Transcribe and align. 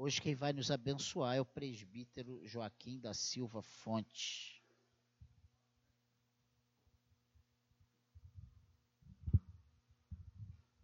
Hoje 0.00 0.22
quem 0.22 0.32
vai 0.32 0.52
nos 0.52 0.70
abençoar 0.70 1.34
é 1.34 1.40
o 1.40 1.44
presbítero 1.44 2.40
Joaquim 2.46 3.00
da 3.00 3.12
Silva 3.12 3.60
Fonte. 3.60 4.62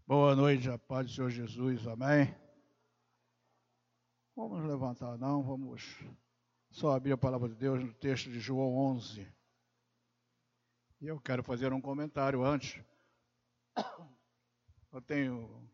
Boa 0.04 0.34
noite, 0.34 0.68
a 0.68 0.76
paz 0.76 1.06
do 1.06 1.14
Senhor 1.14 1.30
Jesus, 1.30 1.86
amém. 1.86 2.34
Vamos 4.34 4.64
levantar, 4.64 5.16
não, 5.16 5.44
vamos 5.44 5.96
só 6.72 6.90
abrir 6.90 7.12
a 7.12 7.16
palavra 7.16 7.48
de 7.48 7.54
Deus 7.54 7.84
no 7.84 7.94
texto 7.94 8.28
de 8.28 8.40
João 8.40 8.74
11. 8.74 9.32
E 11.00 11.06
eu 11.06 11.20
quero 11.20 11.44
fazer 11.44 11.72
um 11.72 11.80
comentário 11.80 12.42
antes. 12.44 12.84
Eu 14.90 15.00
tenho 15.00 15.70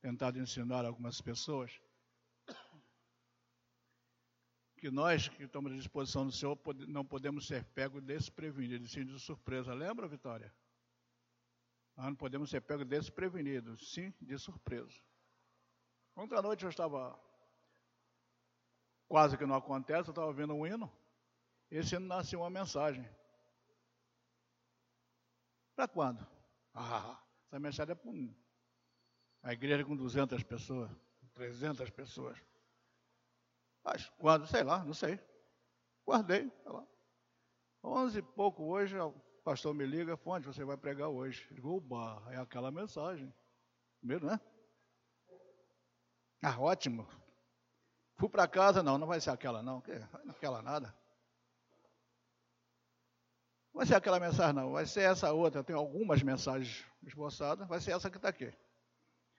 tentado 0.00 0.40
ensinar 0.40 0.84
algumas 0.84 1.20
pessoas 1.20 1.80
que 4.80 4.90
nós 4.90 5.28
que 5.28 5.42
estamos 5.44 5.70
à 5.70 5.76
disposição 5.76 6.24
do 6.24 6.32
Senhor 6.32 6.58
não 6.88 7.04
podemos 7.04 7.46
ser 7.46 7.62
pegos 7.64 8.02
desprevenidos, 8.02 8.90
sim 8.90 9.04
de 9.04 9.18
surpresa. 9.20 9.74
Lembra, 9.74 10.08
Vitória? 10.08 10.52
Nós 11.94 12.06
não 12.06 12.16
podemos 12.16 12.48
ser 12.48 12.62
pegos 12.62 12.86
desprevenidos, 12.86 13.92
sim 13.92 14.12
de 14.18 14.38
surpresa. 14.38 14.98
Ontem 16.16 16.40
noite 16.40 16.64
eu 16.64 16.70
estava, 16.70 17.20
quase 19.06 19.36
que 19.36 19.44
não 19.44 19.54
acontece, 19.54 20.08
eu 20.08 20.12
estava 20.12 20.28
ouvindo 20.28 20.54
um 20.54 20.66
hino, 20.66 20.90
esse 21.70 21.94
hino 21.94 22.06
nasceu 22.06 22.40
uma 22.40 22.50
mensagem. 22.50 23.06
Para 25.76 25.86
quando? 25.88 26.26
Ah, 26.72 27.22
essa 27.46 27.60
mensagem 27.60 27.92
é 27.92 27.94
para 27.94 28.10
um, 28.10 28.34
a 29.42 29.52
igreja 29.52 29.84
com 29.84 29.94
200 29.94 30.42
pessoas, 30.42 30.90
300 31.34 31.90
pessoas. 31.90 32.49
Mas 33.84 34.08
quando? 34.18 34.46
Sei 34.46 34.62
lá, 34.62 34.84
não 34.84 34.94
sei. 34.94 35.18
Guardei, 36.06 36.50
sei 36.62 36.72
lá. 36.72 36.86
Onze 37.82 38.18
e 38.18 38.22
pouco 38.22 38.64
hoje, 38.64 38.98
o 38.98 39.12
pastor 39.42 39.74
me 39.74 39.86
liga, 39.86 40.16
fonte, 40.16 40.46
você 40.46 40.64
vai 40.64 40.76
pregar 40.76 41.08
hoje. 41.08 41.46
Eu 41.50 41.56
digo, 41.56 41.76
oba, 41.76 42.22
é 42.30 42.36
aquela 42.36 42.70
mensagem. 42.70 43.32
Primeiro, 44.00 44.26
né? 44.26 44.40
Ah, 46.42 46.58
ótimo. 46.58 47.06
Fui 48.16 48.28
para 48.28 48.46
casa, 48.46 48.82
não, 48.82 48.98
não 48.98 49.06
vai 49.06 49.20
ser 49.20 49.30
aquela 49.30 49.62
não, 49.62 49.80
que 49.80 49.92
não 50.24 50.30
aquela 50.30 50.60
nada. 50.62 50.94
Não 53.72 53.78
vai 53.78 53.86
ser 53.86 53.94
aquela 53.94 54.20
mensagem 54.20 54.54
não, 54.54 54.72
vai 54.72 54.84
ser 54.84 55.02
essa 55.02 55.32
outra. 55.32 55.64
Tenho 55.64 55.78
algumas 55.78 56.22
mensagens 56.22 56.84
esboçadas, 57.02 57.66
vai 57.66 57.80
ser 57.80 57.92
essa 57.92 58.10
que 58.10 58.16
está 58.16 58.28
aqui. 58.28 58.52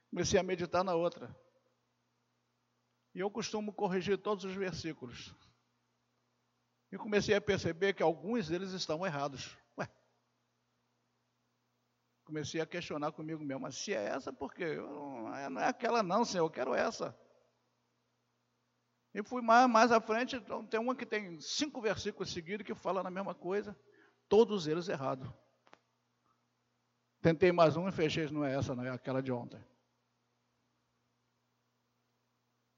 Comecei 0.10 0.40
a 0.40 0.44
meditar 0.44 0.84
na 0.84 0.96
outra. 0.96 1.36
E 3.14 3.20
eu 3.20 3.30
costumo 3.30 3.74
corrigir 3.74 4.18
todos 4.18 4.46
os 4.46 4.56
versículos. 4.56 5.34
E 6.92 6.98
comecei 6.98 7.36
a 7.36 7.42
perceber 7.42 7.94
que 7.94 8.04
alguns 8.04 8.48
deles 8.48 8.72
estão 8.72 9.06
errados. 9.06 9.58
Ué. 9.78 9.90
Comecei 12.26 12.62
a 12.62 12.66
questionar 12.66 13.12
comigo 13.12 13.44
mesmo, 13.44 13.62
mas 13.62 13.76
se 13.78 13.94
é 13.94 14.06
essa, 14.06 14.32
por 14.32 14.54
quê? 14.54 14.76
Não 14.76 15.36
é, 15.36 15.50
não 15.50 15.62
é 15.62 15.68
aquela 15.68 16.04
não, 16.04 16.26
Senhor, 16.26 16.46
eu 16.46 16.50
quero 16.50 16.74
essa. 16.74 17.18
E 19.14 19.22
fui 19.24 19.42
mais, 19.42 19.70
mais 19.70 19.92
à 19.92 20.00
frente, 20.00 20.38
então, 20.38 20.66
tem 20.66 20.80
uma 20.80 20.96
que 20.96 21.06
tem 21.06 21.40
cinco 21.42 21.82
versículos 21.82 22.32
seguidos 22.32 22.66
que 22.66 22.74
fala 22.74 23.04
na 23.04 23.12
mesma 23.12 23.36
coisa, 23.36 23.78
todos 24.30 24.68
eles 24.68 24.88
errados. 24.88 25.30
Tentei 27.22 27.52
mais 27.52 27.76
um 27.76 27.88
e 27.88 27.92
fechei, 27.92 28.30
não 28.30 28.44
é 28.44 28.56
essa, 28.56 28.74
não 28.74 28.84
é 28.84 28.90
aquela 28.90 29.22
de 29.22 29.32
ontem. 29.32 29.62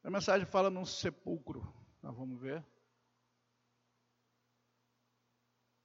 A 0.04 0.10
mensagem 0.10 0.46
fala 0.46 0.70
num 0.70 0.86
sepulcro. 0.86 1.62
Nós 2.02 2.14
vamos 2.16 2.40
ver. 2.40 2.64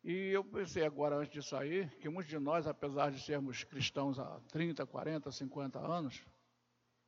E 0.03 0.31
eu 0.31 0.45
pensei 0.45 0.85
agora, 0.85 1.17
antes 1.17 1.33
de 1.33 1.49
sair, 1.49 1.89
que 1.99 2.09
muitos 2.09 2.31
de 2.31 2.39
nós, 2.39 2.67
apesar 2.67 3.13
de 3.13 3.21
sermos 3.21 3.63
cristãos 3.63 4.19
há 4.19 4.41
30, 4.49 4.85
40, 4.87 5.31
50 5.31 5.79
anos, 5.79 6.25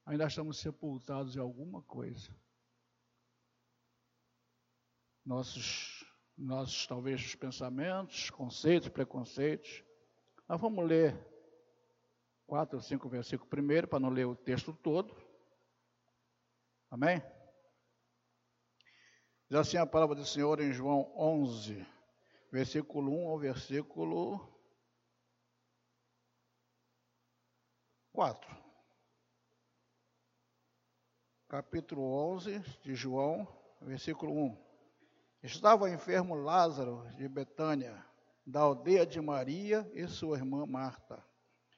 ainda 0.05 0.27
estamos 0.27 0.59
sepultados 0.59 1.35
em 1.35 1.41
alguma 1.41 1.83
coisa. 1.83 2.31
Nossos, 5.25 6.05
nossos 6.37 6.87
talvez, 6.87 7.35
pensamentos, 7.35 8.31
conceitos, 8.31 8.89
preconceitos. 8.89 9.83
Nós 10.49 10.61
vamos 10.61 10.87
ler 10.87 11.17
quatro 12.47 12.77
ou 12.77 12.83
cinco 12.83 13.09
versículos 13.09 13.49
primeiro, 13.49 13.89
para 13.89 14.01
não 14.01 14.11
ler 14.11 14.27
o 14.27 14.37
texto 14.37 14.73
todo. 14.73 15.30
Amém? 16.91 17.23
Diz 19.49 19.59
assim 19.59 19.77
a 19.77 19.87
palavra 19.87 20.17
do 20.17 20.27
Senhor 20.27 20.61
em 20.61 20.73
João 20.73 21.13
11, 21.17 21.87
versículo 22.51 23.13
1 23.13 23.29
ao 23.29 23.39
versículo 23.39 24.61
4. 28.13 28.59
Capítulo 31.49 32.03
11 32.33 32.59
de 32.83 32.97
João, 32.97 33.47
versículo 33.81 34.33
1. 34.33 34.71
Estava 35.45 35.91
enfermo 35.91 36.35
Lázaro 36.35 37.09
de 37.17 37.29
Betânia, 37.29 38.05
da 38.45 38.63
aldeia 38.63 39.07
de 39.07 39.21
Maria 39.21 39.89
e 39.95 40.09
sua 40.09 40.39
irmã 40.39 40.67
Marta. 40.67 41.25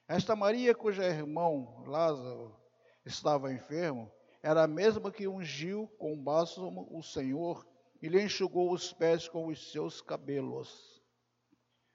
Esta 0.07 0.35
Maria, 0.35 0.73
cujo 0.73 1.03
irmão 1.03 1.83
Lázaro 1.85 2.59
estava 3.05 3.53
enfermo, 3.53 4.11
era 4.43 4.63
a 4.63 4.67
mesma 4.67 5.09
que 5.09 5.25
ungiu 5.25 5.87
com 5.97 6.21
bálsamo 6.21 6.85
o 6.91 7.01
Senhor 7.01 7.65
e 8.01 8.09
lhe 8.09 8.21
enxugou 8.21 8.73
os 8.73 8.91
pés 8.91 9.29
com 9.29 9.47
os 9.47 9.71
seus 9.71 10.01
cabelos. 10.01 11.01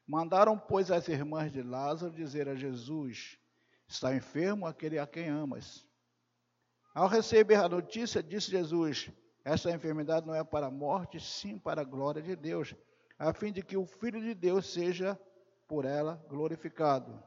Mandaram, 0.06 0.58
pois, 0.58 0.90
as 0.90 1.06
irmãs 1.08 1.52
de 1.52 1.62
Lázaro 1.62 2.10
dizer 2.10 2.48
a 2.48 2.54
Jesus: 2.54 3.38
Está 3.86 4.16
enfermo 4.16 4.66
aquele 4.66 4.98
a 4.98 5.06
quem 5.06 5.28
amas. 5.28 5.86
Ao 6.94 7.06
receber 7.06 7.56
a 7.56 7.68
notícia, 7.68 8.22
disse 8.22 8.50
Jesus: 8.50 9.10
Esta 9.44 9.70
enfermidade 9.70 10.26
não 10.26 10.34
é 10.34 10.42
para 10.42 10.68
a 10.68 10.70
morte, 10.70 11.20
sim 11.20 11.58
para 11.58 11.82
a 11.82 11.84
glória 11.84 12.22
de 12.22 12.34
Deus, 12.34 12.74
a 13.18 13.34
fim 13.34 13.52
de 13.52 13.62
que 13.62 13.76
o 13.76 13.84
Filho 13.84 14.22
de 14.22 14.34
Deus 14.34 14.72
seja 14.72 15.20
por 15.68 15.84
ela 15.84 16.24
glorificado. 16.30 17.22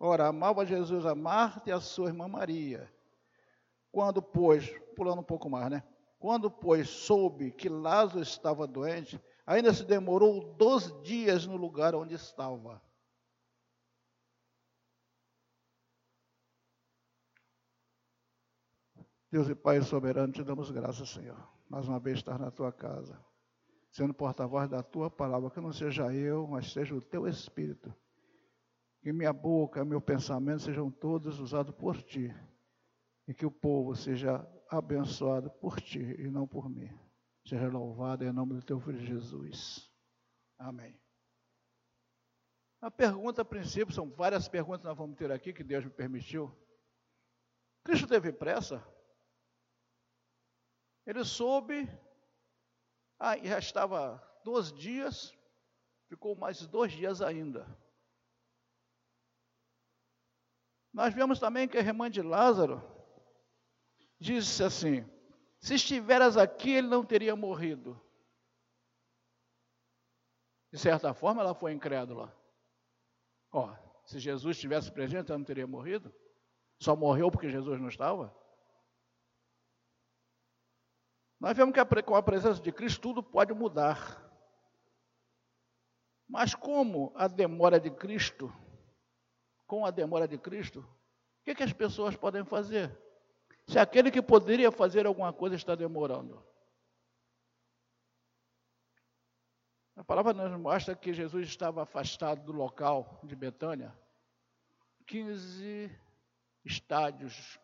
Ora, 0.00 0.28
amava 0.28 0.64
Jesus 0.64 1.04
a 1.04 1.14
Marta 1.14 1.68
e 1.68 1.72
a 1.72 1.80
sua 1.80 2.08
irmã 2.08 2.26
Maria. 2.26 2.90
Quando, 3.90 4.22
pois, 4.22 4.68
pulando 4.94 5.20
um 5.20 5.24
pouco 5.24 5.48
mais, 5.48 5.70
né? 5.70 5.82
Quando, 6.18 6.50
pois, 6.50 6.88
soube 6.88 7.52
que 7.52 7.68
Lázaro 7.68 8.20
estava 8.20 8.66
doente, 8.66 9.20
ainda 9.46 9.72
se 9.72 9.84
demorou 9.84 10.54
doze 10.54 10.92
dias 11.02 11.46
no 11.46 11.56
lugar 11.56 11.94
onde 11.94 12.14
estava. 12.14 12.82
Deus 19.30 19.48
e 19.48 19.54
Pai 19.54 19.80
soberano, 19.82 20.32
te 20.32 20.42
damos 20.42 20.70
graças, 20.70 21.08
Senhor. 21.10 21.36
Mais 21.68 21.86
uma 21.86 22.00
vez 22.00 22.18
estar 22.18 22.38
na 22.38 22.50
tua 22.50 22.72
casa, 22.72 23.22
sendo 23.92 24.14
porta-voz 24.14 24.68
da 24.68 24.82
tua 24.82 25.10
palavra, 25.10 25.50
que 25.50 25.60
não 25.60 25.72
seja 25.72 26.12
eu, 26.14 26.46
mas 26.46 26.72
seja 26.72 26.94
o 26.94 27.00
teu 27.00 27.28
Espírito. 27.28 27.94
Que 29.02 29.12
minha 29.12 29.32
boca, 29.32 29.84
meu 29.84 30.00
pensamento 30.00 30.62
sejam 30.62 30.90
todos 30.90 31.38
usados 31.38 31.74
por 31.74 32.02
ti 32.02 32.34
e 33.28 33.34
que 33.34 33.44
o 33.44 33.50
povo 33.50 33.94
seja 33.94 34.44
abençoado 34.70 35.50
por 35.50 35.78
ti 35.82 36.00
e 36.18 36.30
não 36.30 36.48
por 36.48 36.70
mim. 36.70 36.88
Seja 37.46 37.68
louvado 37.68 38.24
em 38.24 38.32
nome 38.32 38.54
do 38.54 38.62
teu 38.62 38.80
filho 38.80 39.04
Jesus. 39.04 39.92
Amém. 40.58 40.98
A 42.80 42.90
pergunta, 42.90 43.42
a 43.42 43.44
princípio, 43.44 43.94
são 43.94 44.08
várias 44.10 44.48
perguntas 44.48 44.80
que 44.80 44.86
nós 44.86 44.96
vamos 44.96 45.16
ter 45.16 45.30
aqui, 45.30 45.52
que 45.52 45.62
Deus 45.62 45.84
me 45.84 45.90
permitiu. 45.90 46.50
Cristo 47.84 48.06
teve 48.06 48.32
pressa? 48.32 48.82
Ele 51.04 51.24
soube, 51.24 51.86
ah, 53.18 53.36
já 53.38 53.58
estava 53.58 54.22
dois 54.42 54.72
dias, 54.72 55.36
ficou 56.08 56.34
mais 56.34 56.66
dois 56.66 56.92
dias 56.92 57.20
ainda. 57.20 57.66
Nós 60.92 61.12
vemos 61.12 61.38
também 61.38 61.68
que 61.68 61.76
a 61.76 61.80
irmã 61.80 62.10
de 62.10 62.22
Lázaro, 62.22 62.97
disse 64.18 64.62
assim: 64.62 65.04
Se 65.60 65.74
estiveras 65.74 66.36
aqui, 66.36 66.70
ele 66.70 66.88
não 66.88 67.04
teria 67.04 67.34
morrido. 67.36 68.00
De 70.72 70.78
certa 70.78 71.14
forma, 71.14 71.42
ela 71.42 71.54
foi 71.54 71.72
incrédula. 71.72 72.36
Ó, 73.50 73.74
se 74.04 74.18
Jesus 74.18 74.56
estivesse 74.56 74.92
presente, 74.92 75.30
ela 75.30 75.38
não 75.38 75.44
teria 75.44 75.66
morrido? 75.66 76.14
Só 76.80 76.94
morreu 76.94 77.30
porque 77.30 77.50
Jesus 77.50 77.80
não 77.80 77.88
estava? 77.88 78.34
Nós 81.40 81.56
vemos 81.56 81.72
que 81.72 82.02
com 82.02 82.16
a 82.16 82.22
presença 82.22 82.60
de 82.60 82.72
Cristo 82.72 83.00
tudo 83.00 83.22
pode 83.22 83.52
mudar. 83.54 84.24
Mas 86.28 86.54
como 86.54 87.12
a 87.16 87.26
demora 87.26 87.80
de 87.80 87.90
Cristo, 87.90 88.52
com 89.66 89.86
a 89.86 89.90
demora 89.90 90.28
de 90.28 90.36
Cristo, 90.36 90.80
o 90.80 91.44
que, 91.44 91.54
que 91.54 91.62
as 91.62 91.72
pessoas 91.72 92.16
podem 92.16 92.44
fazer? 92.44 92.96
Se 93.68 93.78
aquele 93.78 94.10
que 94.10 94.22
poderia 94.22 94.72
fazer 94.72 95.06
alguma 95.06 95.30
coisa 95.30 95.54
está 95.54 95.74
demorando. 95.74 96.42
A 99.94 100.02
palavra 100.02 100.32
nos 100.32 100.58
mostra 100.58 100.96
que 100.96 101.12
Jesus 101.12 101.46
estava 101.46 101.82
afastado 101.82 102.42
do 102.44 102.52
local 102.52 103.20
de 103.22 103.36
Betânia, 103.36 103.94
15 105.06 105.94
estádios 106.64 107.60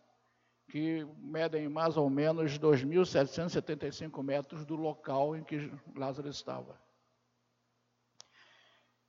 que 0.69 1.05
medem 1.17 1.69
mais 1.69 1.97
ou 1.97 2.11
menos 2.11 2.59
2.775 2.59 4.23
metros 4.23 4.67
do 4.67 4.77
local 4.77 5.35
em 5.35 5.43
que 5.43 5.73
Lázaro 5.97 6.29
estava. 6.29 6.79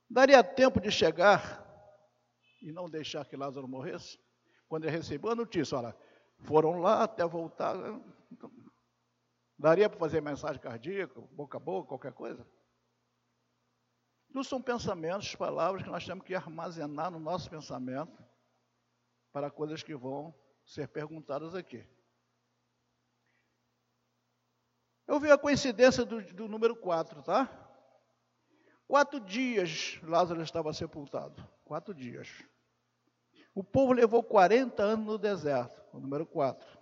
Daria 0.09 0.41
tempo 0.43 0.79
de 0.79 0.91
chegar 0.91 1.61
e 2.61 2.71
não 2.71 2.89
deixar 2.89 3.25
que 3.25 3.35
Lázaro 3.35 3.67
morresse? 3.67 4.17
Quando 4.67 4.85
ele 4.85 4.95
recebeu 4.95 5.31
a 5.31 5.35
notícia, 5.35 5.77
olha, 5.77 5.95
foram 6.39 6.79
lá 6.79 7.03
até 7.03 7.25
voltar. 7.25 7.75
Daria 9.57 9.89
para 9.89 9.99
fazer 9.99 10.21
mensagem 10.21 10.61
cardíaca, 10.61 11.19
boca 11.31 11.57
a 11.57 11.59
boca, 11.59 11.87
qualquer 11.87 12.13
coisa? 12.13 12.45
Tudo 14.27 14.43
são 14.43 14.61
pensamentos, 14.61 15.33
palavras 15.35 15.83
que 15.83 15.89
nós 15.89 16.05
temos 16.05 16.25
que 16.25 16.35
armazenar 16.35 17.09
no 17.09 17.19
nosso 17.19 17.49
pensamento 17.49 18.23
para 19.31 19.49
coisas 19.49 19.81
que 19.81 19.95
vão 19.95 20.35
ser 20.65 20.89
perguntadas 20.89 21.55
aqui. 21.55 21.87
Eu 25.07 25.19
vi 25.19 25.31
a 25.31 25.37
coincidência 25.37 26.03
do, 26.03 26.21
do 26.33 26.47
número 26.47 26.75
4, 26.75 27.21
tá? 27.23 27.49
Quatro 28.87 29.19
dias 29.19 29.99
Lázaro 30.03 30.41
estava 30.41 30.73
sepultado. 30.73 31.47
Quatro 31.63 31.93
dias. 31.93 32.43
O 33.55 33.63
povo 33.63 33.93
levou 33.93 34.21
40 34.21 34.83
anos 34.83 35.05
no 35.05 35.17
deserto, 35.17 35.81
o 35.93 35.99
número 35.99 36.25
4. 36.25 36.77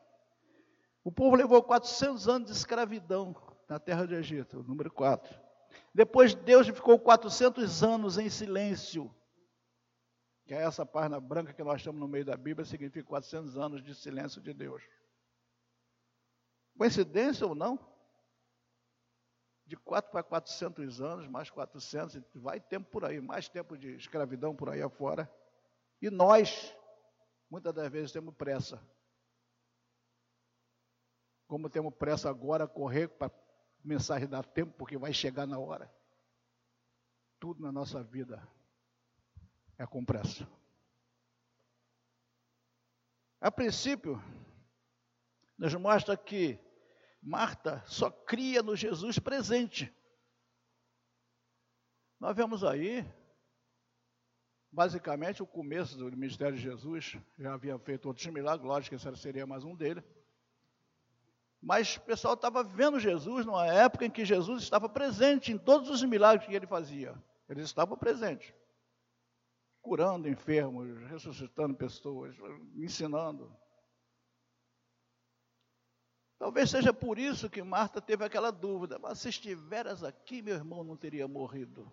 O 1.04 1.12
povo 1.12 1.36
levou 1.36 1.62
400 1.62 2.28
anos 2.28 2.48
de 2.50 2.58
escravidão 2.58 3.36
na 3.70 3.80
terra 3.80 4.08
do 4.08 4.16
Egito, 4.16 4.60
o 4.60 4.64
número 4.64 4.92
4. 4.92 5.40
Depois 5.94 6.34
Deus 6.34 6.68
ficou 6.68 6.98
400 6.98 7.84
anos 7.84 8.18
em 8.18 8.28
silêncio. 8.28 9.14
Que 10.46 10.56
é 10.56 10.64
essa 10.64 10.84
página 10.84 11.20
branca 11.20 11.54
que 11.54 11.64
nós 11.64 11.80
estamos 11.80 12.02
no 12.02 12.08
meio 12.08 12.26
da 12.26 12.36
Bíblia, 12.36 12.66
significa 12.66 13.08
400 13.08 13.56
anos 13.56 13.84
de 13.84 13.94
silêncio 13.94 14.42
de 14.42 14.52
Deus. 14.52 14.82
Coincidência 16.76 17.46
ou 17.46 17.54
não? 17.54 17.80
De 19.66 19.78
4 19.78 20.12
para 20.12 20.24
400 20.24 21.02
anos, 21.02 21.28
mais 21.28 21.52
400, 21.52 22.20
vai 22.34 22.60
tempo 22.60 22.90
por 22.90 23.06
aí, 23.06 23.22
mais 23.22 23.48
tempo 23.48 23.78
de 23.78 23.96
escravidão 23.96 24.56
por 24.56 24.70
aí 24.70 24.82
afora. 24.82 25.32
E 26.04 26.10
nós, 26.10 26.76
muitas 27.50 27.74
das 27.74 27.90
vezes, 27.90 28.12
temos 28.12 28.36
pressa. 28.36 28.86
Como 31.48 31.70
temos 31.70 31.96
pressa 31.96 32.30
agora, 32.30 32.68
correr 32.68 33.08
para 33.08 33.32
mensagem 33.82 34.28
dar 34.28 34.44
tempo, 34.46 34.74
porque 34.74 34.98
vai 34.98 35.14
chegar 35.14 35.48
na 35.48 35.58
hora. 35.58 35.90
Tudo 37.40 37.62
na 37.62 37.72
nossa 37.72 38.04
vida 38.04 38.46
é 39.78 39.88
com 39.88 40.04
pressa. 40.04 40.46
A 43.40 43.50
princípio, 43.50 44.22
nos 45.58 45.74
mostra 45.76 46.18
que 46.18 46.60
Marta 47.22 47.82
só 47.86 48.12
cria 48.12 48.62
no 48.62 48.76
Jesus 48.76 49.20
presente. 49.20 49.90
Nós 52.20 52.36
vemos 52.36 52.62
aí, 52.62 53.10
basicamente, 54.74 55.44
o 55.44 55.48
começo 55.48 55.96
do 55.98 56.06
ministério 56.18 56.58
de 56.58 56.64
Jesus. 56.64 57.16
Já 57.38 57.54
havia 57.54 57.78
feito 57.78 58.08
outros 58.08 58.26
milagres, 58.28 58.68
lógico 58.68 58.98
que 58.98 59.08
esse 59.08 59.22
seria 59.22 59.46
mais 59.46 59.64
um 59.64 59.76
dele. 59.76 60.04
Mas 61.62 61.96
o 61.96 62.02
pessoal 62.02 62.34
estava 62.34 62.64
vendo 62.64 63.00
Jesus 63.00 63.46
numa 63.46 63.66
época 63.68 64.06
em 64.06 64.10
que 64.10 64.26
Jesus 64.26 64.64
estava 64.64 64.90
presente 64.90 65.52
em 65.52 65.58
todos 65.58 65.90
os 65.90 66.04
milagres 66.04 66.48
que 66.48 66.56
ele 66.56 66.68
fazia. 66.68 67.16
Ele 67.48 67.62
estava 67.62 67.96
presente. 67.96 68.54
Curando 69.82 70.28
enfermos, 70.28 71.08
ressuscitando 71.08 71.76
pessoas, 71.76 72.36
ensinando. 72.76 73.56
Talvez 76.40 76.70
seja 76.70 76.92
por 76.92 77.18
isso 77.20 77.50
que 77.50 77.62
Marta 77.64 78.02
teve 78.02 78.26
aquela 78.26 78.52
dúvida: 78.52 78.98
mas 79.00 79.20
se 79.20 79.30
estiveras 79.30 80.04
aqui, 80.04 80.42
meu 80.42 80.56
irmão 80.56 80.84
não 80.84 80.98
teria 80.98 81.28
morrido. 81.28 81.90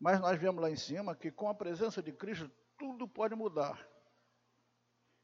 Mas 0.00 0.18
nós 0.18 0.40
vemos 0.40 0.62
lá 0.62 0.70
em 0.70 0.76
cima 0.76 1.14
que 1.14 1.30
com 1.30 1.48
a 1.48 1.54
presença 1.54 2.02
de 2.02 2.10
Cristo 2.10 2.50
tudo 2.78 3.06
pode 3.06 3.34
mudar. 3.34 3.86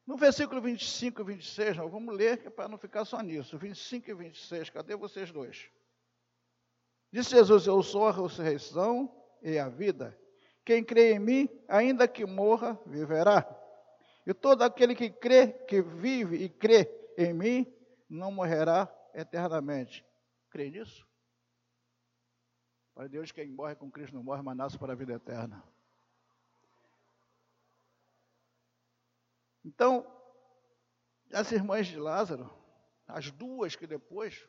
No 0.07 0.17
versículo 0.17 0.61
25 0.61 1.23
e 1.23 1.25
26, 1.25 1.79
nós 1.79 1.91
vamos 1.91 2.15
ler 2.15 2.43
é 2.47 2.51
para 2.51 2.69
não 2.69 2.77
ficar 2.77 3.05
só 3.07 3.21
nisso. 3.23 3.59
25 3.59 4.11
e 4.11 4.15
26, 4.15 4.71
cadê 4.71 4.95
vocês 4.95 5.33
dois? 5.33 5.69
Disse 7.11 7.31
Jesus: 7.31 7.67
Eu 7.67 7.83
sou 7.83 8.07
a 8.07 8.13
ressurreição 8.13 9.11
e 9.43 9.59
a 9.59 9.69
vida. 9.69 10.17
Quem 10.65 10.85
crê 10.85 11.15
em 11.15 11.19
mim, 11.19 11.49
ainda 11.67 12.07
que 12.07 12.27
morra, 12.27 12.79
viverá. 12.85 13.45
E 14.27 14.35
todo 14.35 14.63
aquele 14.63 14.95
que 14.95 15.09
crê, 15.09 15.49
que 15.49 15.81
vive 15.81 16.37
e 16.37 16.49
crê 16.49 16.89
em 17.17 17.33
mim, 17.33 17.75
não 18.09 18.31
morrerá 18.31 18.93
eternamente. 19.15 20.05
Crê 20.51 20.71
nisso? 20.71 21.07
Para 22.97 23.09
Deus, 23.09 23.31
quem 23.31 23.47
morre 23.51 23.75
com 23.75 23.91
Cristo 23.91 24.15
não 24.15 24.23
morre, 24.23 24.41
mas 24.41 24.57
nasce 24.57 24.79
para 24.79 24.95
a 24.95 24.97
vida 24.97 25.13
eterna. 25.13 25.63
Então, 29.63 30.07
as 31.31 31.53
irmãs 31.53 31.87
de 31.87 31.99
Lázaro, 31.99 32.51
as 33.07 33.31
duas 33.31 33.77
que 33.77 33.87
depois, 33.87 34.49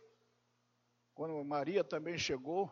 quando 1.13 1.43
Maria 1.43 1.83
também 1.83 2.17
chegou, 2.17 2.71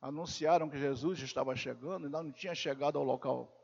anunciaram 0.00 0.70
que 0.70 0.78
Jesus 0.78 1.18
estava 1.20 1.54
chegando, 1.54 2.06
ainda 2.06 2.22
não 2.22 2.32
tinha 2.32 2.54
chegado 2.54 2.98
ao 2.98 3.04
local 3.04 3.54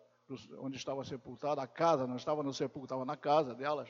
onde 0.58 0.76
estava 0.76 1.02
sepultado, 1.06 1.58
a 1.58 1.66
casa, 1.66 2.06
não 2.06 2.16
estava 2.16 2.43
no 2.43 2.52
sepulcro, 2.52 2.84
estava 2.84 3.06
na 3.06 3.16
casa 3.16 3.55
delas. 3.55 3.88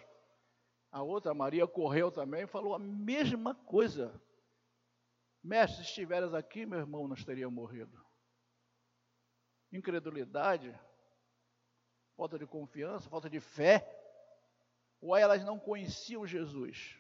A 0.93 1.03
outra, 1.03 1.35
Maria, 1.35 1.67
correu 1.67 2.12
também 2.12 2.44
e 2.44 2.47
falou 2.47 2.76
a 2.76 2.79
mesma 2.79 3.56
coisa. 3.56 4.23
Mestre, 5.43 5.76
se 5.76 5.90
estiveres 5.90 6.35
aqui, 6.35 6.67
meu 6.67 6.79
irmão 6.79 7.06
não 7.06 7.17
teria 7.17 7.49
morrido. 7.49 8.05
Incredulidade 9.73 10.79
falta 12.19 12.37
de 12.37 12.44
confiança, 12.49 13.08
falta 13.08 13.31
de 13.31 13.38
fé, 13.38 13.87
ou 15.00 15.14
elas 15.14 15.44
não 15.44 15.56
conheciam 15.56 16.27
Jesus, 16.27 16.98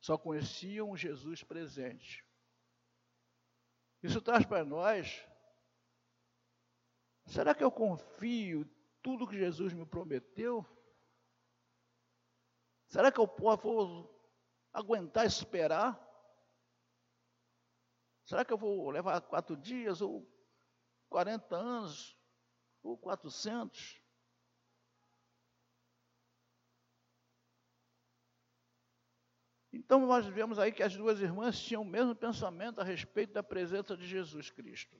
só 0.00 0.18
conheciam 0.18 0.96
Jesus 0.96 1.44
presente. 1.44 2.26
Isso 4.02 4.20
traz 4.20 4.44
para 4.44 4.64
nós, 4.64 5.24
será 7.26 7.54
que 7.54 7.62
eu 7.62 7.70
confio 7.70 8.68
tudo 9.00 9.28
que 9.28 9.38
Jesus 9.38 9.72
me 9.72 9.86
prometeu? 9.86 10.66
Será 12.88 13.12
que 13.12 13.20
eu 13.20 13.28
posso 13.28 14.10
aguentar 14.72 15.24
esperar? 15.24 16.04
Será 18.26 18.44
que 18.44 18.52
eu 18.52 18.58
vou 18.58 18.90
levar 18.90 19.20
quatro 19.22 19.56
dias, 19.56 20.02
ou 20.02 20.28
40 21.08 21.56
anos, 21.56 22.18
ou 22.82 22.98
400? 22.98 24.02
Então 29.72 30.04
nós 30.06 30.26
vemos 30.26 30.58
aí 30.58 30.72
que 30.72 30.82
as 30.82 30.96
duas 30.96 31.20
irmãs 31.20 31.60
tinham 31.60 31.82
o 31.82 31.86
mesmo 31.86 32.16
pensamento 32.16 32.80
a 32.80 32.84
respeito 32.84 33.32
da 33.32 33.42
presença 33.42 33.96
de 33.96 34.06
Jesus 34.06 34.50
Cristo. 34.50 34.96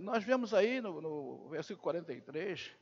Nós 0.00 0.24
vemos 0.24 0.54
aí 0.54 0.80
no, 0.80 1.00
no 1.00 1.48
versículo 1.50 1.82
43 1.82 2.74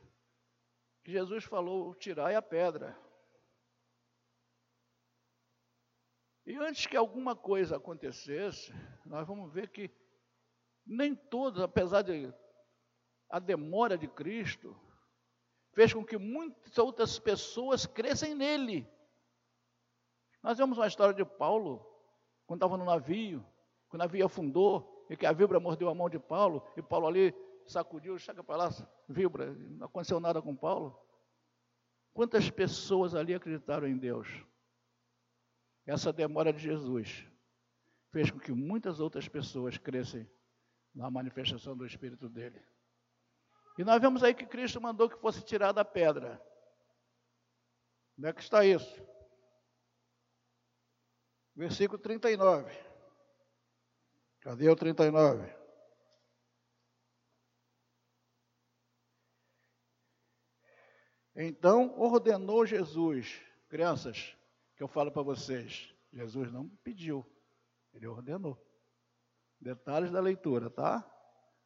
que 1.03 1.11
Jesus 1.11 1.43
falou: 1.43 1.93
tirai 1.95 2.35
a 2.35 2.41
pedra. 2.41 2.97
E 6.53 6.57
antes 6.57 6.85
que 6.85 6.95
alguma 6.95 7.35
coisa 7.35 7.77
acontecesse, 7.77 8.71
nós 9.03 9.27
vamos 9.27 9.51
ver 9.51 9.69
que 9.69 9.89
nem 10.85 11.15
todos, 11.15 11.59
apesar 11.59 12.03
de 12.03 12.31
a 13.27 13.39
demora 13.39 13.97
de 13.97 14.07
Cristo, 14.07 14.79
fez 15.71 15.91
com 15.91 16.05
que 16.05 16.15
muitas 16.15 16.77
outras 16.77 17.17
pessoas 17.17 17.87
crescem 17.87 18.35
nele. 18.35 18.87
Nós 20.43 20.55
vemos 20.55 20.77
uma 20.77 20.85
história 20.85 21.11
de 21.11 21.25
Paulo, 21.25 21.83
quando 22.45 22.59
estava 22.59 22.77
no 22.77 22.85
navio, 22.85 23.43
que 23.89 23.95
o 23.95 23.97
navio 23.97 24.23
afundou, 24.23 25.07
e 25.09 25.17
que 25.17 25.25
a 25.25 25.33
víbora 25.33 25.59
mordeu 25.59 25.89
a 25.89 25.95
mão 25.95 26.07
de 26.07 26.19
Paulo, 26.19 26.63
e 26.77 26.83
Paulo 26.83 27.07
ali 27.07 27.33
sacudiu, 27.65 28.19
chega 28.19 28.43
para 28.43 28.57
lá, 28.57 28.69
víbora, 29.09 29.55
não 29.55 29.87
aconteceu 29.87 30.19
nada 30.19 30.39
com 30.39 30.55
Paulo. 30.55 30.95
Quantas 32.13 32.47
pessoas 32.51 33.15
ali 33.15 33.33
acreditaram 33.33 33.87
em 33.87 33.97
Deus? 33.97 34.45
Essa 35.85 36.13
demora 36.13 36.53
de 36.53 36.59
Jesus 36.59 37.25
fez 38.11 38.31
com 38.31 38.39
que 38.39 38.51
muitas 38.51 38.99
outras 38.99 39.27
pessoas 39.27 39.77
crescem 39.77 40.29
na 40.93 41.09
manifestação 41.09 41.75
do 41.75 41.85
Espírito 41.85 42.29
dele. 42.29 42.61
E 43.77 43.83
nós 43.83 43.99
vemos 43.99 44.23
aí 44.23 44.33
que 44.33 44.45
Cristo 44.45 44.79
mandou 44.79 45.09
que 45.09 45.19
fosse 45.19 45.43
tirada 45.43 45.81
a 45.81 45.85
pedra. 45.85 46.41
Onde 48.17 48.27
é 48.27 48.33
que 48.33 48.41
está 48.41 48.63
isso? 48.63 49.03
Versículo 51.55 51.99
39. 51.99 52.71
Cadê 54.41 54.69
o 54.69 54.75
39? 54.75 55.63
Então 61.35 61.99
ordenou 61.99 62.65
Jesus, 62.65 63.41
crianças, 63.67 64.37
que 64.75 64.83
eu 64.83 64.87
falo 64.87 65.11
para 65.11 65.21
vocês, 65.21 65.93
Jesus 66.11 66.51
não 66.51 66.69
pediu, 66.83 67.25
ele 67.93 68.07
ordenou. 68.07 68.57
Detalhes 69.59 70.11
da 70.11 70.19
leitura, 70.19 70.69
tá? 70.69 71.09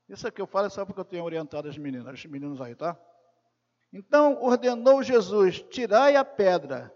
Isso 0.08 0.28
aqui 0.28 0.42
eu 0.42 0.48
falo 0.48 0.70
só 0.70 0.86
porque 0.86 1.00
eu 1.00 1.06
tenho 1.06 1.24
orientado 1.24 1.68
as 1.68 1.78
meninas, 1.78 2.14
os 2.14 2.26
meninos 2.26 2.62
aí, 2.62 2.76
tá? 2.76 3.00
Então 3.92 4.42
ordenou 4.42 5.02
Jesus: 5.04 5.62
tirai 5.64 6.16
a 6.16 6.24
pedra. 6.24 6.94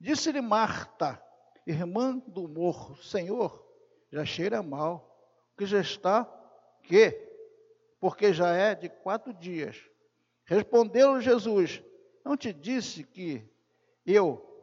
Disse-lhe 0.00 0.40
Marta, 0.40 1.22
irmã 1.66 2.18
do 2.18 2.48
morro, 2.48 2.96
Senhor, 2.96 3.64
já 4.10 4.24
cheira 4.24 4.62
mal, 4.62 5.14
que 5.56 5.66
já 5.66 5.80
está 5.80 6.24
que? 6.84 7.12
Porque 8.00 8.32
já 8.32 8.54
é 8.54 8.74
de 8.74 8.88
quatro 8.88 9.32
dias. 9.32 9.82
Respondeu 10.44 11.20
Jesus: 11.20 11.82
Não 12.24 12.36
te 12.36 12.52
disse 12.52 13.02
que 13.04 13.48
eu, 14.04 14.53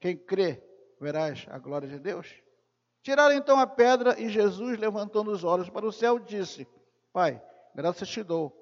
quem 0.00 0.16
crê, 0.16 0.62
verás 1.00 1.46
a 1.50 1.58
glória 1.58 1.88
de 1.88 1.98
Deus? 1.98 2.42
Tiraram 3.02 3.34
então 3.34 3.58
a 3.58 3.66
pedra 3.66 4.20
e 4.20 4.28
Jesus, 4.28 4.78
levantando 4.78 5.30
os 5.30 5.44
olhos 5.44 5.70
para 5.70 5.86
o 5.86 5.92
céu, 5.92 6.18
disse: 6.18 6.66
Pai, 7.12 7.42
graças 7.74 8.08
te 8.08 8.22
dou, 8.22 8.52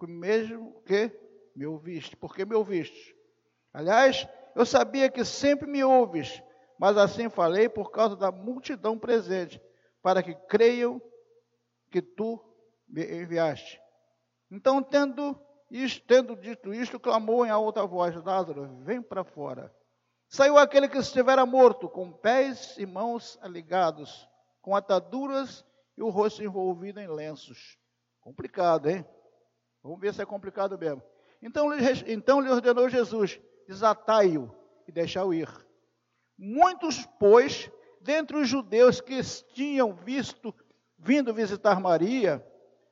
mesmo 0.00 0.82
que 0.82 1.10
me 1.54 1.66
ouviste, 1.66 2.16
porque 2.16 2.44
me 2.44 2.54
ouviste. 2.54 3.16
Aliás, 3.72 4.26
eu 4.54 4.66
sabia 4.66 5.10
que 5.10 5.24
sempre 5.24 5.66
me 5.66 5.84
ouves, 5.84 6.42
mas 6.78 6.96
assim 6.96 7.28
falei 7.28 7.68
por 7.68 7.90
causa 7.90 8.16
da 8.16 8.32
multidão 8.32 8.98
presente, 8.98 9.62
para 10.02 10.22
que 10.22 10.34
creiam 10.34 11.00
que 11.90 12.02
tu 12.02 12.42
me 12.88 13.04
enviaste. 13.22 13.80
Então, 14.50 14.82
tendo, 14.82 15.38
isto, 15.70 16.06
tendo 16.06 16.36
dito 16.36 16.74
isto, 16.74 16.98
clamou 16.98 17.46
em 17.46 17.50
alta 17.50 17.86
voz: 17.86 18.14
Lázaro, 18.24 18.82
vem 18.82 19.00
para 19.00 19.24
fora. 19.24 19.74
Saiu 20.32 20.56
aquele 20.56 20.88
que 20.88 20.96
estivera 20.96 21.44
morto, 21.44 21.90
com 21.90 22.10
pés 22.10 22.74
e 22.78 22.86
mãos 22.86 23.38
ligados, 23.44 24.26
com 24.62 24.74
ataduras 24.74 25.62
e 25.94 26.02
o 26.02 26.08
rosto 26.08 26.42
envolvido 26.42 26.98
em 27.00 27.06
lenços. 27.06 27.76
Complicado, 28.18 28.88
hein? 28.88 29.06
Vamos 29.82 30.00
ver 30.00 30.14
se 30.14 30.22
é 30.22 30.24
complicado 30.24 30.78
mesmo. 30.78 31.02
Então, 31.42 31.68
então 32.06 32.40
lhe 32.40 32.48
ordenou 32.48 32.88
Jesus: 32.88 33.38
desatai-o 33.68 34.50
e 34.88 34.90
deixai-o 34.90 35.34
ir. 35.34 35.50
Muitos, 36.38 37.04
pois, 37.18 37.70
dentre 38.00 38.38
os 38.38 38.48
judeus 38.48 39.02
que 39.02 39.20
tinham 39.52 39.92
visto, 39.92 40.54
vindo 40.96 41.34
visitar 41.34 41.78
Maria, 41.78 42.42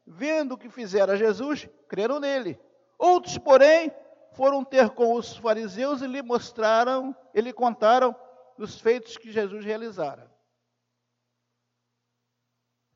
vendo 0.07 0.53
o 0.53 0.59
que 0.59 0.69
fizera 0.69 1.17
Jesus, 1.17 1.67
creram 1.89 2.21
nele. 2.21 2.61
Outros, 2.99 3.39
porém, 3.39 3.91
foram 4.33 4.65
ter 4.65 4.91
com 4.91 5.15
os 5.15 5.37
fariseus 5.37 6.03
e 6.03 6.07
lhe 6.07 6.23
mostraram, 6.23 7.15
e 7.35 7.41
lhe 7.41 7.53
contaram 7.53 8.15
os 8.57 8.81
feitos 8.81 9.17
que 9.17 9.33
Jesus 9.33 9.65
realizara. 9.65 10.31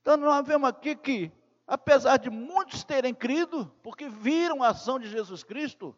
Então 0.01 0.17
nós 0.17 0.47
vemos 0.47 0.69
aqui 0.69 0.95
que, 0.95 1.33
apesar 1.67 2.19
de 2.19 2.31
muitos 2.31 2.85
terem 2.85 3.15
crido, 3.15 3.67
porque 3.83 4.09
viram 4.09 4.63
a 4.63 4.69
ação 4.69 4.99
de 4.99 5.09
Jesus 5.09 5.43
Cristo, 5.43 5.97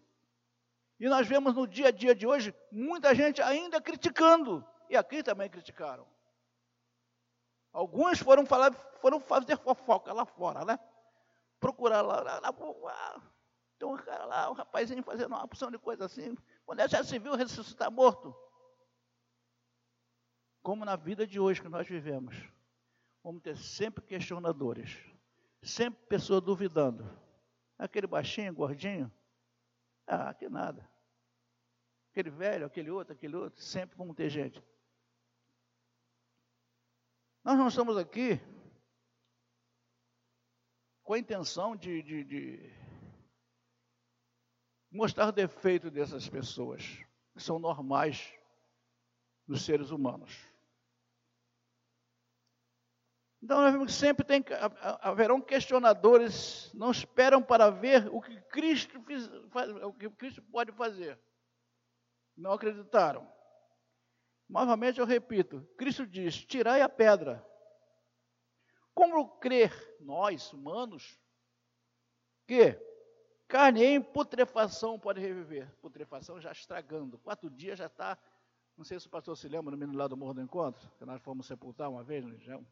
e 0.99 1.09
nós 1.09 1.27
vemos 1.27 1.55
no 1.55 1.67
dia 1.67 1.89
a 1.89 1.91
dia 1.91 2.15
de 2.15 2.27
hoje 2.27 2.55
muita 2.71 3.15
gente 3.15 3.43
ainda 3.43 3.81
criticando, 3.81 4.65
e 4.89 4.97
aqui 4.97 5.23
também 5.23 5.51
criticaram. 5.51 6.07
Alguns 7.73 8.21
foram 8.21 8.47
falar, 8.47 8.73
foram 9.03 9.21
fazer 9.21 9.59
fofoca 9.59 10.13
lá 10.13 10.25
fora, 10.25 10.65
né? 10.65 10.79
Procurar 11.61 12.01
lá, 12.01 12.23
lá, 12.23 12.41
lá 12.41 12.53
tem 13.79 13.89
um 13.89 13.97
cara 13.97 14.25
lá, 14.25 14.51
um 14.51 14.55
rapazinho 14.55 15.03
fazendo 15.03 15.29
uma 15.29 15.45
opção 15.45 15.71
de 15.71 15.79
coisa 15.79 16.05
assim. 16.07 16.37
Quando 16.65 16.81
é 16.81 16.89
já 16.89 17.05
se 17.05 17.19
viu 17.19 17.35
ressuscitar 17.35 17.91
morto? 17.91 18.35
Como 20.63 20.85
na 20.85 20.97
vida 20.97 21.27
de 21.27 21.39
hoje 21.39 21.61
que 21.61 21.69
nós 21.69 21.87
vivemos. 21.87 22.35
Vamos 23.23 23.43
ter 23.43 23.57
sempre 23.57 24.05
questionadores. 24.05 24.99
Sempre 25.63 26.07
pessoa 26.07 26.41
duvidando. 26.41 27.05
Aquele 27.79 28.07
baixinho, 28.07 28.55
gordinho. 28.55 29.13
Ah, 30.07 30.33
que 30.33 30.49
nada. 30.49 30.89
Aquele 32.11 32.31
velho, 32.31 32.67
aquele 32.67 32.91
outro, 32.91 33.13
aquele 33.13 33.37
outro. 33.37 33.61
Sempre 33.63 33.97
vamos 33.97 34.17
ter 34.17 34.31
gente. 34.31 34.63
Nós 37.45 37.59
não 37.59 37.69
estamos 37.69 37.97
aqui 37.97 38.41
com 41.03 41.13
a 41.13 41.19
intenção 41.19 41.77
de, 41.77 42.03
de, 42.03 42.25
de 42.25 42.86
mostrar 44.97 45.31
defeito 45.31 45.91
dessas 45.91 46.29
pessoas, 46.29 46.83
que 47.35 47.43
são 47.43 47.59
normais 47.59 48.33
dos 49.47 49.65
seres 49.65 49.91
humanos. 49.91 50.47
Então 53.43 53.61
nós 53.61 53.73
vemos 53.73 53.93
que 53.93 53.99
sempre 53.99 54.25
tem, 54.25 54.45
haverão 55.01 55.41
questionadores, 55.41 56.73
não 56.75 56.91
esperam 56.91 57.43
para 57.43 57.71
ver 57.71 58.09
o 58.13 58.21
que 58.21 58.41
Cristo 58.41 58.99
o 59.85 59.93
que 59.93 60.11
Cristo 60.11 60.43
pode 60.51 60.73
fazer. 60.73 61.21
Não 62.37 62.53
acreditaram. 62.53 63.31
Novamente 64.49 64.99
eu 64.99 65.07
repito, 65.07 65.63
Cristo 65.77 66.07
diz: 66.07 66.45
tirai 66.45 66.81
a 66.81 66.89
pedra. 66.89 67.47
Como 68.95 69.39
crer 69.39 69.73
nós, 70.01 70.53
humanos, 70.53 71.21
que 72.47 72.81
Carne 73.49 73.85
em 73.85 74.03
putrefação 74.03 74.99
pode 74.99 75.21
reviver. 75.21 75.71
Putrefação 75.81 76.41
já 76.41 76.51
estragando. 76.51 77.19
Quatro 77.19 77.49
dias 77.49 77.79
já 77.79 77.87
está. 77.87 78.19
Não 78.77 78.85
sei 78.85 78.99
se 78.99 79.07
o 79.07 79.11
pastor 79.11 79.37
se 79.37 79.49
lembra 79.49 79.71
no 79.71 79.77
menino 79.77 79.97
lá 79.97 80.07
do 80.07 80.17
Morro 80.17 80.35
do 80.35 80.43
Encontro, 80.43 80.91
que 80.99 81.05
nós 81.05 81.23
fomos 81.23 81.47
sepultar 81.47 81.89
uma 81.89 82.03
vez 82.03 82.25
no 82.25 82.31
Ligão. 82.31 82.67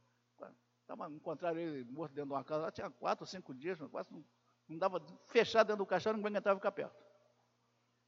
Tava, 0.86 1.08
encontraram 1.08 1.58
ele 1.58 1.84
morto 1.84 2.12
dentro 2.12 2.28
de 2.28 2.34
uma 2.34 2.44
casa. 2.44 2.62
Lá 2.62 2.70
tinha 2.70 2.90
quatro, 2.90 3.24
cinco 3.24 3.54
dias, 3.54 3.78
quase 3.90 4.12
não, 4.12 4.24
não 4.68 4.78
dava 4.78 5.00
fechar 5.26 5.62
dentro 5.62 5.78
do 5.78 5.86
caixão, 5.86 6.12
ninguém 6.12 6.28
aguentava 6.28 6.58
ficar 6.58 6.72
perto. 6.72 7.04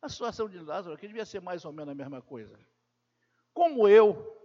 A 0.03 0.09
situação 0.09 0.49
de 0.49 0.59
Lázaro 0.59 0.95
aqui 0.95 1.07
devia 1.07 1.25
ser 1.25 1.41
mais 1.41 1.65
ou 1.65 1.73
menos 1.73 1.93
a 1.93 1.95
mesma 1.95 2.21
coisa. 2.21 2.59
Como 3.55 3.89
eu, 3.89 4.37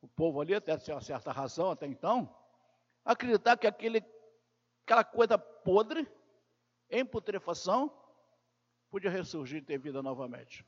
o 0.00 0.08
povo 0.08 0.40
ali 0.40 0.54
até 0.54 0.76
tinha 0.76 0.96
uma 0.96 1.00
certa 1.00 1.30
razão 1.30 1.70
até 1.70 1.86
então, 1.86 2.34
acreditar 3.04 3.56
que 3.56 3.68
aquele, 3.68 4.04
aquela 4.84 5.04
coisa 5.04 5.38
podre 5.38 6.08
em 6.92 7.04
putrefação, 7.04 7.90
podia 8.90 9.10
ressurgir 9.10 9.62
e 9.62 9.64
ter 9.64 9.78
vida 9.78 10.02
novamente. 10.02 10.64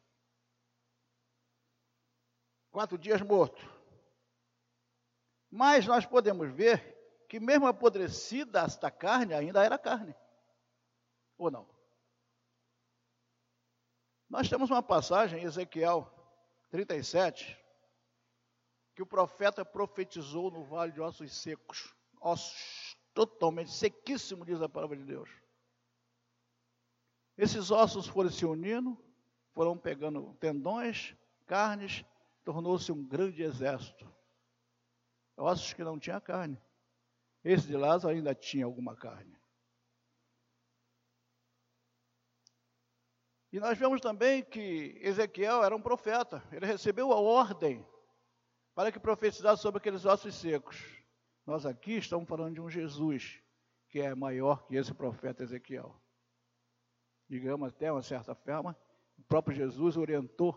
Quatro 2.70 2.96
dias 2.96 3.20
morto. 3.20 3.62
Mas 5.50 5.86
nós 5.86 6.06
podemos 6.06 6.50
ver 6.50 6.94
que 7.28 7.38
mesmo 7.38 7.66
apodrecida 7.66 8.62
esta 8.62 8.90
carne, 8.90 9.34
ainda 9.34 9.62
era 9.62 9.78
carne. 9.78 10.16
Ou 11.36 11.50
não? 11.50 11.68
Nós 14.28 14.48
temos 14.48 14.70
uma 14.70 14.82
passagem 14.82 15.42
em 15.42 15.44
Ezequiel 15.44 16.10
37, 16.70 17.56
que 18.96 19.02
o 19.02 19.06
profeta 19.06 19.64
profetizou 19.64 20.50
no 20.50 20.64
vale 20.64 20.90
de 20.90 21.00
ossos 21.00 21.36
secos, 21.36 21.94
ossos 22.20 22.96
totalmente 23.12 23.70
sequíssimos, 23.70 24.46
diz 24.46 24.60
a 24.60 24.68
palavra 24.68 24.96
de 24.96 25.04
Deus. 25.04 25.43
Esses 27.36 27.70
ossos 27.70 28.06
foram 28.06 28.30
se 28.30 28.46
unindo, 28.46 28.96
foram 29.52 29.76
pegando 29.76 30.34
tendões, 30.34 31.16
carnes, 31.46 32.04
tornou-se 32.44 32.90
um 32.92 33.04
grande 33.04 33.42
exército. 33.42 34.10
Ossos 35.36 35.72
que 35.72 35.82
não 35.82 35.98
tinham 35.98 36.20
carne. 36.20 36.60
Esse 37.42 37.66
de 37.66 37.76
Lázaro 37.76 38.14
ainda 38.14 38.34
tinha 38.34 38.64
alguma 38.64 38.94
carne. 38.96 39.36
E 43.52 43.60
nós 43.60 43.76
vemos 43.76 44.00
também 44.00 44.42
que 44.42 44.98
Ezequiel 45.00 45.62
era 45.62 45.74
um 45.74 45.82
profeta. 45.82 46.42
Ele 46.52 46.66
recebeu 46.66 47.12
a 47.12 47.20
ordem 47.20 47.84
para 48.74 48.90
que 48.90 48.98
profetizasse 48.98 49.62
sobre 49.62 49.78
aqueles 49.78 50.04
ossos 50.04 50.34
secos. 50.34 50.82
Nós 51.46 51.66
aqui 51.66 51.92
estamos 51.92 52.28
falando 52.28 52.54
de 52.54 52.60
um 52.60 52.70
Jesus 52.70 53.40
que 53.88 54.00
é 54.00 54.14
maior 54.14 54.66
que 54.66 54.76
esse 54.76 54.92
profeta 54.92 55.44
Ezequiel 55.44 56.00
digamos 57.28 57.68
até 57.68 57.90
uma 57.90 58.02
certa 58.02 58.34
forma, 58.34 58.76
o 59.18 59.22
próprio 59.22 59.56
Jesus 59.56 59.96
orientou 59.96 60.52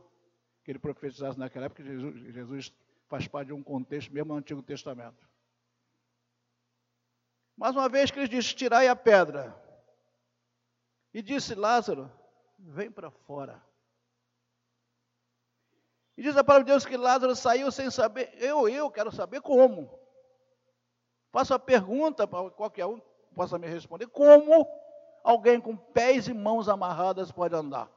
que 0.63 0.71
ele 0.71 0.79
profetizasse 0.79 1.39
naquela 1.39 1.65
época, 1.65 1.83
Jesus, 1.83 2.33
Jesus 2.33 2.73
faz 3.07 3.27
parte 3.27 3.47
de 3.47 3.53
um 3.53 3.63
contexto 3.63 4.13
mesmo 4.13 4.33
no 4.33 4.39
Antigo 4.39 4.61
Testamento. 4.61 5.27
Mais 7.55 7.75
uma 7.75 7.89
vez 7.89 8.11
que 8.11 8.19
ele 8.19 8.27
diz, 8.27 8.53
tirai 8.53 8.87
a 8.87 8.95
pedra. 8.95 9.55
e 11.13 11.21
disse: 11.21 11.55
Lázaro, 11.55 12.11
vem 12.59 12.91
para 12.91 13.09
fora. 13.09 13.63
E 16.15 16.21
diz 16.21 16.35
a 16.35 16.43
palavra 16.43 16.65
de 16.65 16.71
Deus 16.71 16.85
que 16.85 16.97
Lázaro 16.97 17.35
saiu 17.35 17.71
sem 17.71 17.89
saber, 17.89 18.33
eu, 18.35 18.67
eu 18.67 18.89
quero 18.91 19.11
saber 19.11 19.41
como. 19.41 19.89
Faço 21.31 21.53
a 21.53 21.59
pergunta 21.59 22.27
para 22.27 22.49
qualquer 22.51 22.85
um 22.85 22.99
possa 23.37 23.57
me 23.59 23.67
responder: 23.67 24.07
como 24.07 24.67
alguém 25.27 25.59
com 25.59 25.75
pés 25.75 26.29
e 26.29 26.33
mãos 26.33 26.69
amarradas 26.69 27.31
pode 27.33 27.53
andar? 27.53 27.91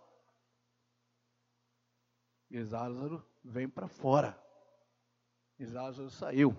E 2.50 2.60
Lázaro 2.64 3.24
vem 3.44 3.68
para 3.68 3.86
fora. 3.86 4.36
E 5.56 5.64
Lázaro 5.64 6.10
saiu. 6.10 6.56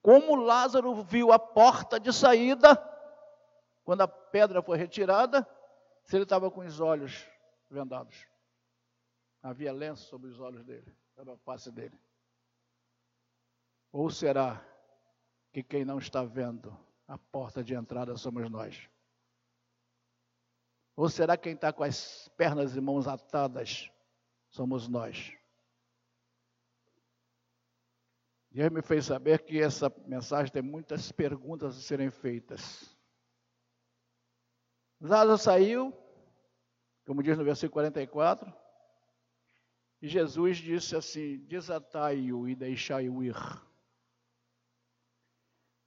Como 0.00 0.34
Lázaro 0.34 1.02
viu 1.02 1.30
a 1.30 1.38
porta 1.38 2.00
de 2.00 2.10
saída, 2.10 2.74
quando 3.84 4.00
a 4.00 4.08
pedra 4.08 4.62
foi 4.62 4.78
retirada, 4.78 5.46
se 6.04 6.16
ele 6.16 6.22
estava 6.22 6.50
com 6.50 6.60
os 6.60 6.80
olhos 6.80 7.28
vendados. 7.68 8.26
Havia 9.42 9.72
lenço 9.72 10.08
sobre 10.08 10.28
os 10.28 10.40
olhos 10.40 10.64
dele, 10.64 10.96
sobre 11.14 11.34
a 11.34 11.36
face 11.36 11.70
dele. 11.70 12.00
Ou 13.92 14.08
será 14.08 14.64
que 15.52 15.62
quem 15.62 15.84
não 15.84 15.98
está 15.98 16.24
vendo 16.24 16.74
a 17.06 17.18
porta 17.18 17.62
de 17.62 17.74
entrada 17.74 18.16
somos 18.16 18.48
nós? 18.48 18.88
Ou 21.00 21.08
será 21.08 21.34
que 21.34 21.44
quem 21.44 21.54
está 21.54 21.72
com 21.72 21.82
as 21.82 22.28
pernas 22.36 22.76
e 22.76 22.80
mãos 22.80 23.08
atadas 23.08 23.90
somos 24.50 24.86
nós? 24.86 25.32
Ele 28.52 28.68
me 28.68 28.82
fez 28.82 29.06
saber 29.06 29.42
que 29.42 29.58
essa 29.58 29.90
mensagem 30.06 30.52
tem 30.52 30.60
muitas 30.60 31.10
perguntas 31.10 31.74
a 31.74 31.80
serem 31.80 32.10
feitas. 32.10 32.94
Lázaro 35.00 35.38
saiu, 35.38 35.90
como 37.06 37.22
diz 37.22 37.38
no 37.38 37.44
versículo 37.44 37.72
44, 37.76 38.54
e 40.02 40.06
Jesus 40.06 40.58
disse 40.58 40.94
assim: 40.94 41.38
desatai-o 41.46 42.46
e 42.46 42.54
deixai-o 42.54 43.22
ir. 43.22 43.36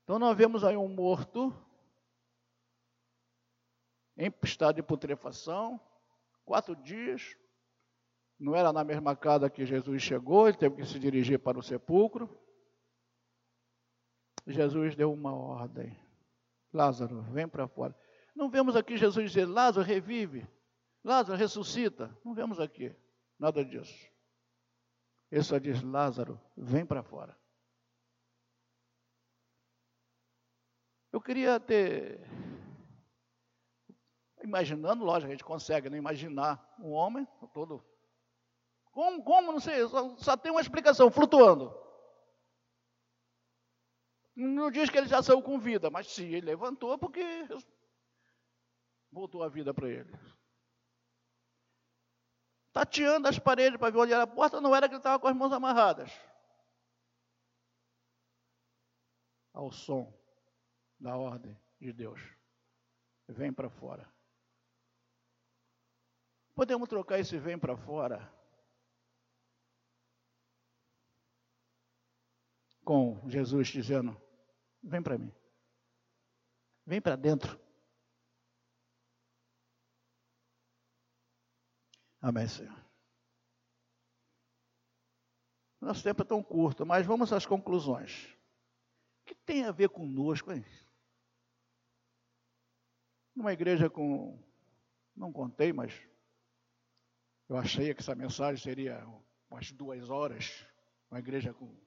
Então 0.06 0.18
nós 0.18 0.36
vemos 0.36 0.64
aí 0.64 0.76
um 0.76 0.90
morto, 0.90 1.56
em 4.18 4.34
estado 4.44 4.76
de 4.76 4.84
putrefação, 4.84 5.80
quatro 6.46 6.76
dias, 6.76 7.36
não 8.40 8.56
era 8.56 8.74
na 8.74 8.84
mesma 8.84 9.16
casa 9.16 9.50
que 9.50 9.66
Jesus 9.66 10.02
chegou, 10.02 10.48
ele 10.48 10.58
teve 10.58 10.76
que 10.76 10.86
se 10.86 11.00
dirigir 11.00 11.40
para 11.40 11.58
o 11.58 11.64
sepulcro. 11.64 12.30
Jesus 14.46 14.96
deu 14.96 15.14
uma 15.14 15.34
ordem: 15.34 15.98
Lázaro, 16.72 17.22
vem 17.22 17.48
para 17.48 17.68
fora. 17.68 17.98
Não 18.36 18.50
vemos 18.50 18.76
aqui 18.76 18.98
Jesus 18.98 19.32
dizer: 19.32 19.46
Lázaro, 19.46 19.86
revive. 19.86 20.46
Lázaro, 21.04 21.38
ressuscita. 21.38 22.16
Não 22.24 22.34
vemos 22.34 22.60
aqui 22.60 22.94
nada 23.40 23.64
disso. 23.64 24.12
Ele 25.32 25.44
só 25.44 25.58
diz: 25.58 25.82
Lázaro, 25.82 26.40
vem 26.58 26.86
para 26.86 27.04
fora. 27.04 27.38
Eu 31.12 31.22
queria 31.22 31.60
ter. 31.60 32.20
Imaginando, 34.44 35.06
lógico, 35.06 35.30
a 35.30 35.32
gente 35.32 35.44
consegue 35.44 35.90
né, 35.90 35.98
imaginar 35.98 36.76
um 36.78 36.92
homem 36.92 37.26
todo. 37.54 37.82
Como, 38.92 39.24
como 39.24 39.54
não 39.54 39.60
sei, 39.62 39.88
só, 39.88 40.18
só 40.18 40.36
tem 40.36 40.52
uma 40.52 40.60
explicação, 40.60 41.10
flutuando. 41.10 41.74
Não 44.36 44.70
diz 44.70 44.90
que 44.90 44.98
ele 44.98 45.08
já 45.08 45.24
saiu 45.24 45.42
com 45.42 45.58
vida, 45.58 45.90
mas 45.90 46.08
sim, 46.08 46.26
ele 46.26 46.48
levantou 46.48 46.98
porque 46.98 47.24
voltou 49.10 49.44
a 49.44 49.48
vida 49.48 49.74
para 49.74 49.88
ele. 49.88 50.12
Tateando 52.74 53.30
as 53.30 53.40
paredes 53.40 53.80
para 53.80 53.92
ver 53.92 54.00
onde 54.00 54.14
era 54.14 54.24
a 54.24 54.28
porta, 54.28 54.60
não 54.60 54.76
era 54.76 54.90
que 54.90 54.96
ele 54.96 55.00
estava 55.00 55.20
com 55.20 55.28
as 55.28 55.36
mãos 55.36 55.54
amarradas. 55.54 56.12
Ao 59.54 59.72
som 59.72 60.12
da 61.00 61.16
ordem 61.16 61.58
de 61.80 61.94
Deus. 61.94 62.20
Vem 63.28 63.54
para 63.54 63.70
fora. 63.70 64.12
Podemos 66.56 66.88
trocar 66.88 67.20
esse 67.20 67.38
vem 67.40 67.58
para 67.58 67.76
fora 67.76 68.32
com 72.84 73.28
Jesus 73.30 73.68
dizendo: 73.68 74.16
Vem 74.82 75.02
para 75.02 75.18
mim. 75.18 75.34
Vem 76.86 77.02
para 77.02 77.16
dentro. 77.16 77.60
Amém, 82.22 82.48
Senhor. 82.48 82.84
Nosso 85.82 86.04
tempo 86.04 86.22
é 86.22 86.26
tão 86.26 86.42
curto, 86.42 86.86
mas 86.86 87.06
vamos 87.06 87.34
às 87.34 87.46
conclusões. 87.46 88.34
O 89.22 89.26
que 89.26 89.36
tem 89.36 89.66
a 89.66 89.72
ver 89.72 89.90
conosco, 89.90 90.52
hein? 90.52 90.64
Numa 93.36 93.52
igreja 93.52 93.90
com. 93.90 94.42
Não 95.16 95.32
contei, 95.32 95.72
mas 95.74 95.94
eu 97.50 97.58
achei 97.58 97.94
que 97.94 98.02
essa 98.02 98.16
mensagem 98.16 98.62
seria 98.62 99.06
umas 99.50 99.72
duas 99.72 100.10
horas. 100.10 100.66
Uma 101.10 101.20
igreja 101.20 101.54
com 101.54 101.78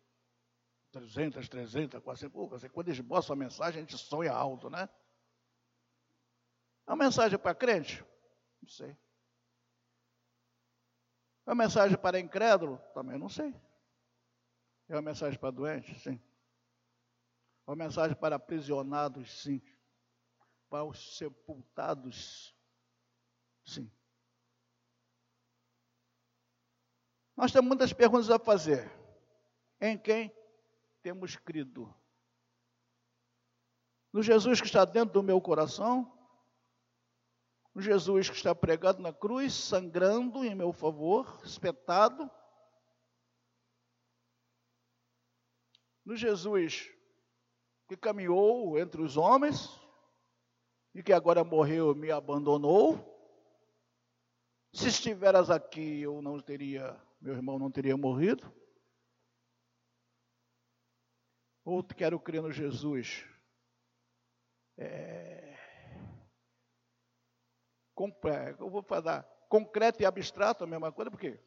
300, 0.93 1.49
300, 1.49 2.01
400. 2.03 2.71
Quando 2.71 2.89
esboça 2.89 3.33
a 3.33 3.37
mensagem, 3.37 3.79
a 3.79 3.81
gente 3.85 3.99
sonha 3.99 4.33
alto, 4.33 4.71
né? 4.71 4.89
É 6.87 6.93
uma 6.93 7.05
mensagem 7.05 7.39
para 7.39 7.55
crente? 7.55 8.05
Não 8.63 8.69
sei. 8.69 8.97
É 11.47 11.51
uma 11.51 11.65
mensagem 11.65 11.97
para 11.97 12.21
incrédulo? 12.21 12.79
Também 12.95 13.19
não 13.19 13.29
sei. 13.29 13.55
É 14.89 14.95
uma 14.95 15.03
mensagem 15.03 15.39
para 15.39 15.51
doentes? 15.51 16.03
Sim. 16.03 16.21
É 17.67 17.71
uma 17.71 17.77
mensagem 17.77 18.17
para 18.17 18.37
aprisionados? 18.37 19.43
Sim. 19.43 19.61
Para 20.69 20.85
os 20.85 21.17
sepultados? 21.17 22.57
Sim. 23.65 23.91
Nós 27.37 27.53
temos 27.53 27.69
muitas 27.69 27.93
perguntas 27.93 28.31
a 28.31 28.39
fazer. 28.39 28.91
Em 29.81 29.99
quem 29.99 30.33
temos 31.03 31.37
crido? 31.37 31.95
No 34.13 34.23
Jesus 34.23 34.61
que 34.61 34.67
está 34.67 34.85
dentro 34.85 35.13
do 35.13 35.23
meu 35.23 35.41
coração? 35.41 36.17
o 37.77 37.81
Jesus 37.83 38.31
que 38.31 38.37
está 38.37 38.55
pregado 38.55 39.03
na 39.03 39.13
cruz, 39.13 39.53
sangrando 39.53 40.43
em 40.43 40.55
meu 40.55 40.73
favor, 40.73 41.43
espetado. 41.45 42.31
No 46.03 46.17
Jesus 46.17 46.91
que 47.87 47.95
caminhou 47.95 48.79
entre 48.79 49.03
os 49.03 49.19
homens 49.19 49.79
e 50.95 51.03
que 51.03 51.13
agora 51.13 51.45
morreu 51.45 51.93
e 51.93 51.95
me 51.95 52.11
abandonou. 52.11 52.99
Se 54.73 54.89
estiveras 54.89 55.51
aqui, 55.51 56.01
eu 56.01 56.23
não 56.23 56.41
teria, 56.41 56.99
meu 57.21 57.35
irmão 57.35 57.59
não 57.59 57.71
teria 57.71 57.97
morrido. 57.97 58.53
Ou 61.65 61.83
quero 61.83 62.21
crer 62.21 62.43
no 62.43 62.53
Jesus 62.53 63.27
é, 64.79 65.57
eu 68.59 68.69
vou 68.69 68.83
falar 68.83 69.23
concreto 69.49 70.03
e 70.03 70.07
abstrato 70.07 70.65
a 70.65 70.67
mesma 70.67 70.93
coisa, 70.93 71.11
porque 71.11 71.41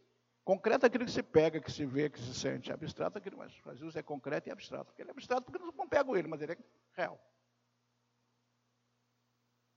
concreto 0.43 0.85
é 0.85 0.87
aquilo 0.87 1.05
que 1.05 1.11
se 1.11 1.21
pega, 1.21 1.61
que 1.61 1.71
se 1.71 1.85
vê, 1.85 2.09
que 2.09 2.19
se 2.19 2.33
sente. 2.33 2.71
Abstrato 2.71 3.17
é 3.17 3.19
aquilo, 3.19 3.37
mas 3.37 3.51
Jesus 3.51 3.95
é 3.95 4.01
concreto 4.01 4.49
e 4.49 4.51
abstrato. 4.51 4.85
Porque 4.85 5.01
ele 5.01 5.09
é 5.09 5.13
abstrato 5.13 5.43
porque 5.43 5.59
não 5.59 5.87
pego 5.87 6.17
ele, 6.17 6.27
mas 6.27 6.41
ele 6.41 6.53
é 6.53 6.57
real. 6.93 7.19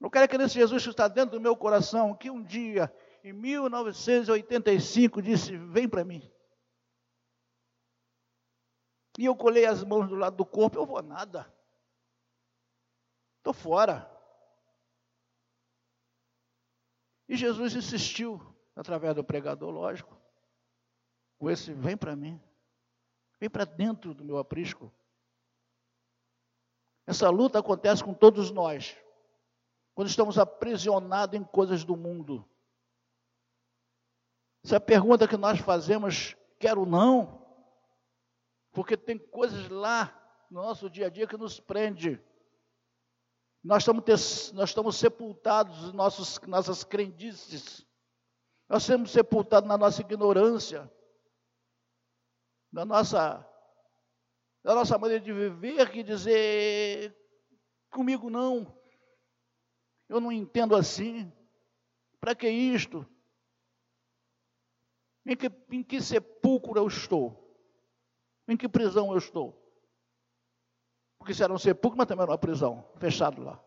Eu 0.00 0.11
quero 0.11 0.28
que 0.28 0.38
nesse 0.38 0.55
Jesus 0.55 0.83
que 0.83 0.90
está 0.90 1.07
dentro 1.07 1.33
do 1.33 1.40
meu 1.40 1.57
coração, 1.57 2.16
que 2.16 2.31
um 2.31 2.42
dia, 2.42 2.92
em 3.23 3.33
1985, 3.33 5.23
disse: 5.23 5.57
Vem 5.57 5.89
para 5.89 6.05
mim. 6.05 6.29
E 9.19 9.25
eu 9.25 9.37
colei 9.37 9.67
as 9.67 9.85
mãos 9.85 10.09
do 10.09 10.15
lado 10.15 10.37
do 10.37 10.47
corpo, 10.47 10.79
eu 10.79 10.87
vou 10.87 11.03
nada. 11.03 11.53
Estou 13.39 13.53
fora. 13.53 14.11
E 17.29 17.37
Jesus 17.37 17.75
insistiu, 17.75 18.41
através 18.75 19.15
do 19.15 19.23
pregador, 19.23 19.71
lógico, 19.71 20.17
com 21.39 21.51
esse: 21.51 21.73
vem 21.73 21.97
para 21.97 22.17
mim, 22.17 22.41
vem 23.39 23.49
para 23.49 23.65
dentro 23.65 24.15
do 24.15 24.25
meu 24.25 24.39
aprisco. 24.39 24.93
Essa 27.07 27.29
luta 27.31 27.59
acontece 27.59 28.03
com 28.03 28.15
todos 28.15 28.51
nós, 28.51 28.97
quando 29.95 30.09
estamos 30.09 30.39
aprisionados 30.39 31.39
em 31.39 31.45
coisas 31.45 31.85
do 31.85 31.97
mundo. 31.97 32.49
Essa 34.64 34.81
pergunta 34.81 35.27
que 35.27 35.37
nós 35.37 35.59
fazemos, 35.59 36.37
quero 36.59 36.87
não, 36.87 37.44
porque 38.72 38.96
tem 38.96 39.18
coisas 39.18 39.68
lá 39.68 40.18
no 40.51 40.62
nosso 40.62 40.88
dia 40.88 41.07
a 41.07 41.11
dia 41.11 41.27
que 41.27 41.37
nos 41.37 41.59
prende. 41.59 42.22
Nós 43.62 43.83
estamos, 43.83 44.53
nós 44.53 44.70
estamos 44.70 44.96
sepultados 44.96 45.90
em 45.90 45.92
nossos, 45.92 46.40
nossas 46.40 46.85
crendices. 46.85 47.87
Nós 48.68 48.83
estamos 48.83 49.11
sepultados 49.11 49.68
na 49.68 49.77
nossa 49.77 50.01
ignorância, 50.01 50.90
na 52.72 52.85
nossa, 52.85 53.46
na 54.64 54.75
nossa 54.75 54.96
maneira 54.96 55.22
de 55.22 55.33
viver, 55.33 55.90
que 55.90 56.03
dizer 56.03 57.16
comigo 57.90 58.31
não. 58.31 58.79
Eu 60.09 60.20
não 60.20 60.33
entendo 60.33 60.75
assim. 60.75 61.33
Para 62.20 62.35
que 62.35 62.48
isto? 62.48 63.07
Em 65.25 65.37
que, 65.37 65.51
em 65.71 65.83
que 65.83 66.01
sepulcro 66.01 66.79
eu 66.79 66.87
estou? 66.87 67.39
Em 68.49 68.57
que 68.57 68.69
prisão 68.69 69.13
eu 69.13 69.19
estou? 69.19 69.59
Porque 71.19 71.33
se 71.33 71.43
era 71.43 71.53
um 71.53 71.59
sepulcro, 71.59 71.97
mas 71.97 72.09
também 72.09 72.25
era 72.25 72.33
uma 72.33 72.39
prisão, 72.39 72.85
fechado 72.99 73.43
lá. 73.43 73.63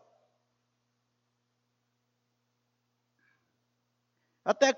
Até 4.44 4.74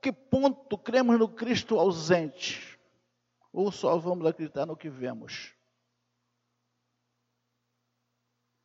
que 0.00 0.12
ponto 0.12 0.78
cremos 0.78 1.18
no 1.18 1.28
Cristo 1.28 1.78
ausente? 1.78 2.78
Ou 3.52 3.72
só 3.72 3.98
vamos 3.98 4.26
acreditar 4.26 4.66
no 4.66 4.76
que 4.76 4.88
vemos? 4.88 5.54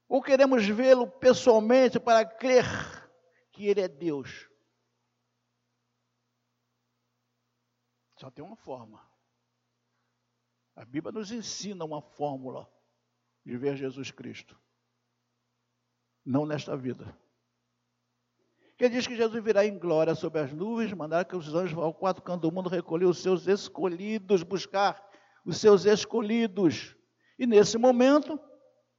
Ou 0.07 0.21
queremos 0.21 0.65
vê-lo 0.67 1.07
pessoalmente 1.07 1.99
para 1.99 2.25
crer 2.25 2.65
que 3.51 3.67
Ele 3.67 3.81
é 3.81 3.87
Deus? 3.87 4.49
Só 8.15 8.29
tem 8.31 8.43
uma 8.43 8.55
forma. 8.55 9.01
A 10.75 10.83
Bíblia 10.83 11.11
nos 11.11 11.31
ensina 11.31 11.85
uma 11.85 12.01
fórmula 12.01 12.69
de 13.45 13.57
ver 13.57 13.77
Jesus 13.77 14.11
Cristo. 14.11 14.59
Não 16.25 16.45
nesta 16.45 16.75
vida. 16.75 17.17
Que 18.77 18.89
diz 18.89 19.07
que 19.07 19.15
Jesus 19.15 19.41
virá 19.41 19.65
em 19.65 19.77
glória 19.77 20.15
sobre 20.15 20.41
as 20.41 20.51
nuvens, 20.51 20.91
mandar 20.91 21.23
que 21.23 21.35
os 21.35 21.53
anjos 21.53 21.71
vão 21.71 21.85
ao 21.85 21.93
quatro 21.93 22.21
cantos 22.21 22.41
do 22.41 22.53
mundo 22.53 22.67
recolher 22.67 23.05
os 23.05 23.19
seus 23.19 23.47
escolhidos, 23.47 24.43
buscar 24.43 25.01
os 25.45 25.57
seus 25.57 25.85
escolhidos. 25.85 26.95
E 27.39 27.45
nesse 27.45 27.77
momento, 27.77 28.39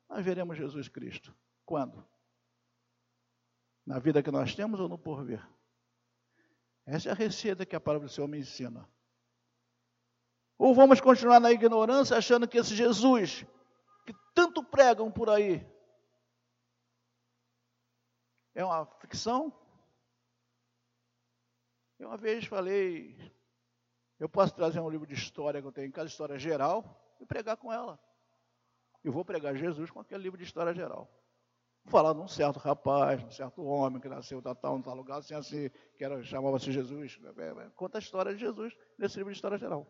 nós 0.09 0.24
veremos 0.24 0.57
Jesus 0.57 0.88
Cristo. 0.88 1.35
Quando? 1.64 2.07
Na 3.85 3.98
vida 3.98 4.22
que 4.22 4.31
nós 4.31 4.55
temos 4.55 4.81
ou 4.81 4.88
no 4.88 4.98
porvir? 4.98 5.46
Essa 6.87 7.11
é 7.11 7.12
a 7.12 7.14
receita 7.14 7.66
que 7.66 7.76
a 7.76 7.81
palavra 7.81 8.07
do 8.07 8.12
Senhor 8.12 8.29
me 8.29 8.38
ensina. 8.38 8.88
Ou 10.59 10.75
vamos 10.75 11.01
continuar 11.01 11.40
na 11.40 11.53
ignorância 11.53 12.16
achando 12.16 12.49
que 12.49 12.59
esse 12.59 12.75
Jesus 12.75 13.45
que 14.07 14.14
tanto 14.35 14.62
pregam 14.62 15.11
por 15.11 15.29
aí 15.29 15.66
é 18.55 18.64
uma 18.64 18.87
ficção? 19.01 19.53
Eu 21.99 22.09
uma 22.09 22.16
vez 22.16 22.47
falei, 22.47 23.16
eu 24.19 24.29
posso 24.29 24.55
trazer 24.55 24.81
um 24.81 24.88
livro 24.88 25.07
de 25.07 25.14
história 25.14 25.61
que 25.61 25.66
eu 25.66 25.73
tenho 25.73 25.88
em 25.88 25.90
casa, 25.90 26.09
história 26.09 26.38
geral, 26.38 27.16
e 27.21 27.27
pregar 27.27 27.57
com 27.57 27.73
ela. 27.73 27.99
E 29.05 29.11
vou 29.11 29.25
pregar 29.25 29.55
Jesus 29.57 29.90
com 29.90 30.01
aquele 30.01 30.23
livro 30.23 30.38
de 30.38 30.45
história 30.45 30.75
geral. 30.75 31.11
Vou 31.85 31.90
falar 31.90 32.12
de 32.12 32.21
um 32.21 32.29
certo 32.29 32.59
rapaz, 32.59 33.23
um 33.23 33.31
certo 33.31 33.62
homem 33.62 34.01
que 34.01 34.09
nasceu 34.09 34.42
tal, 34.42 34.55
tal, 34.55 34.83
tal 34.83 34.95
lugar, 34.95 35.19
assim, 35.19 35.35
assim, 35.35 35.71
que 35.97 36.25
chamava-se 36.25 36.73
Jesus. 36.73 37.19
Conta 37.75 37.99
a 37.99 38.01
história 38.01 38.35
de 38.35 38.40
Jesus 38.40 38.77
nesse 38.99 39.16
livro 39.19 39.33
de 39.33 39.37
história 39.37 39.57
geral. 39.57 39.87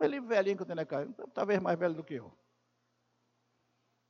Ele 0.00 0.20
velhinho 0.20 0.56
que 0.56 0.62
eu 0.62 0.66
tenho 0.66 0.76
na 0.76 0.86
casa, 0.86 1.12
talvez 1.32 1.60
mais 1.60 1.78
velho 1.78 1.94
do 1.94 2.04
que 2.04 2.14
eu. 2.14 2.36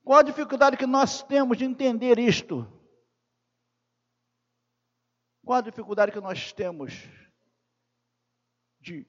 Qual 0.05 0.19
a 0.19 0.23
dificuldade 0.23 0.77
que 0.77 0.87
nós 0.87 1.23
temos 1.23 1.57
de 1.59 1.65
entender 1.65 2.19
isto? 2.19 2.67
Qual 5.45 5.59
a 5.59 5.63
dificuldade 5.63 6.13
que 6.13 6.21
nós 6.21 6.53
temos 6.53 6.93
de 8.81 9.07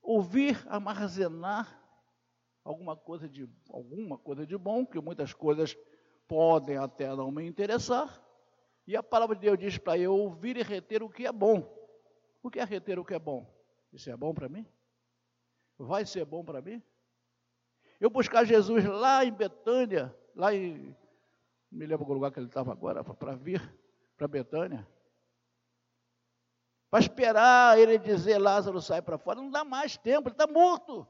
ouvir, 0.00 0.64
armazenar 0.68 1.78
alguma 2.64 2.96
coisa 2.96 3.28
de 3.28 3.48
alguma 3.70 4.18
coisa 4.18 4.46
de 4.46 4.56
bom, 4.56 4.86
que 4.86 5.00
muitas 5.00 5.32
coisas 5.32 5.76
podem 6.26 6.76
até 6.76 7.08
não 7.14 7.30
me 7.30 7.46
interessar, 7.46 8.22
e 8.86 8.96
a 8.96 9.02
palavra 9.02 9.36
de 9.36 9.42
Deus 9.42 9.58
diz 9.58 9.78
para 9.78 9.98
eu 9.98 10.14
ouvir 10.14 10.56
e 10.56 10.62
reter 10.62 11.02
o 11.02 11.10
que 11.10 11.26
é 11.26 11.32
bom. 11.32 11.76
O 12.42 12.50
que 12.50 12.58
é 12.58 12.64
reter 12.64 12.98
o 12.98 13.04
que 13.04 13.14
é 13.14 13.18
bom? 13.18 13.57
Isso 13.92 14.10
é 14.10 14.16
bom 14.16 14.34
para 14.34 14.48
mim? 14.48 14.66
Vai 15.78 16.04
ser 16.04 16.24
bom 16.24 16.44
para 16.44 16.60
mim? 16.60 16.82
Eu 18.00 18.10
buscar 18.10 18.44
Jesus 18.44 18.84
lá 18.84 19.24
em 19.24 19.32
Betânia, 19.32 20.14
lá 20.34 20.54
em. 20.54 20.96
Me 21.70 21.86
lembro 21.86 22.04
do 22.04 22.12
lugar 22.12 22.30
que 22.30 22.38
ele 22.38 22.46
estava 22.46 22.72
agora, 22.72 23.02
para 23.02 23.34
vir 23.34 23.60
para 24.16 24.28
Betânia. 24.28 24.88
Para 26.90 27.00
esperar 27.00 27.78
ele 27.78 27.98
dizer 27.98 28.38
Lázaro 28.38 28.80
sai 28.80 29.02
para 29.02 29.18
fora, 29.18 29.40
não 29.40 29.50
dá 29.50 29.64
mais 29.64 29.96
tempo, 29.96 30.28
ele 30.28 30.34
está 30.34 30.46
morto. 30.46 31.06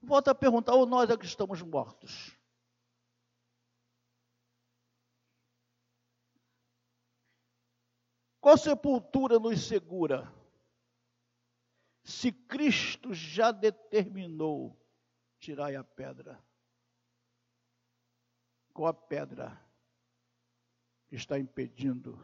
Volta 0.00 0.30
a 0.30 0.34
perguntar, 0.34 0.74
ou 0.74 0.86
nós 0.86 1.10
é 1.10 1.16
que 1.16 1.26
estamos 1.26 1.60
mortos? 1.60 2.36
Qual 8.40 8.56
sepultura 8.56 9.38
nos 9.38 9.66
segura? 9.66 10.32
Se 12.08 12.32
Cristo 12.32 13.12
já 13.12 13.52
determinou, 13.52 14.74
tirai 15.38 15.76
a 15.76 15.84
pedra. 15.84 16.42
Qual 18.72 18.88
a 18.88 18.94
pedra 18.94 19.62
que 21.06 21.16
está 21.16 21.38
impedindo 21.38 22.18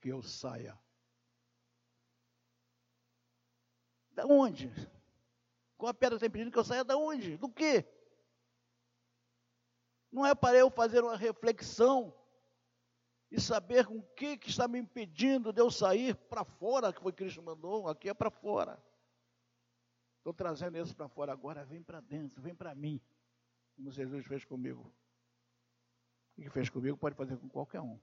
que 0.00 0.08
eu 0.08 0.22
saia? 0.22 0.80
Da 4.10 4.24
onde? 4.24 4.72
Qual 5.76 5.90
a 5.90 5.94
pedra 5.94 6.16
está 6.16 6.26
impedindo 6.26 6.50
que 6.50 6.58
eu 6.58 6.64
saia? 6.64 6.82
Da 6.82 6.96
onde? 6.96 7.36
Do 7.36 7.50
quê? 7.50 7.84
Não 10.10 10.24
é 10.24 10.34
para 10.34 10.56
eu 10.56 10.70
fazer 10.70 11.04
uma 11.04 11.14
reflexão 11.14 12.18
e 13.30 13.38
saber 13.38 13.84
com 13.84 13.98
o 13.98 14.14
que, 14.14 14.38
que 14.38 14.48
está 14.48 14.66
me 14.66 14.78
impedindo 14.78 15.52
de 15.52 15.60
eu 15.60 15.70
sair 15.70 16.16
para 16.16 16.42
fora, 16.42 16.90
que 16.90 17.02
foi 17.02 17.12
Cristo 17.12 17.42
mandou, 17.42 17.86
aqui 17.86 18.08
é 18.08 18.14
para 18.14 18.30
fora. 18.30 18.82
Estou 20.26 20.34
trazendo 20.34 20.76
isso 20.76 20.92
para 20.96 21.08
fora 21.08 21.30
agora, 21.30 21.64
vem 21.64 21.80
para 21.80 22.00
dentro, 22.00 22.42
vem 22.42 22.52
para 22.52 22.74
mim, 22.74 23.00
como 23.76 23.92
Jesus 23.92 24.26
fez 24.26 24.44
comigo. 24.44 24.92
O 26.36 26.42
que 26.42 26.50
fez 26.50 26.68
comigo 26.68 26.96
pode 26.96 27.14
fazer 27.14 27.36
com 27.36 27.48
qualquer 27.48 27.80
um. 27.80 27.96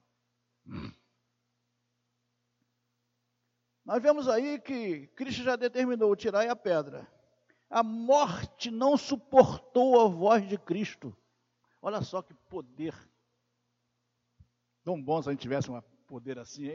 Nós 3.84 4.02
vemos 4.02 4.30
aí 4.30 4.58
que 4.58 5.08
Cristo 5.08 5.44
já 5.44 5.58
determinou 5.58 6.16
tirar 6.16 6.50
a 6.50 6.56
pedra. 6.56 7.06
A 7.70 7.84
morte 7.84 8.72
não 8.72 8.96
suportou 8.96 10.00
a 10.00 10.08
voz 10.08 10.48
de 10.48 10.58
Cristo. 10.58 11.14
Olha 11.82 12.02
só 12.02 12.22
que 12.22 12.34
poder. 12.34 12.96
Tão 14.82 15.04
bom 15.04 15.22
se 15.22 15.28
a 15.28 15.34
gente 15.34 15.42
tivesse 15.42 15.70
um 15.70 15.82
poder 16.08 16.40
assim. 16.40 16.70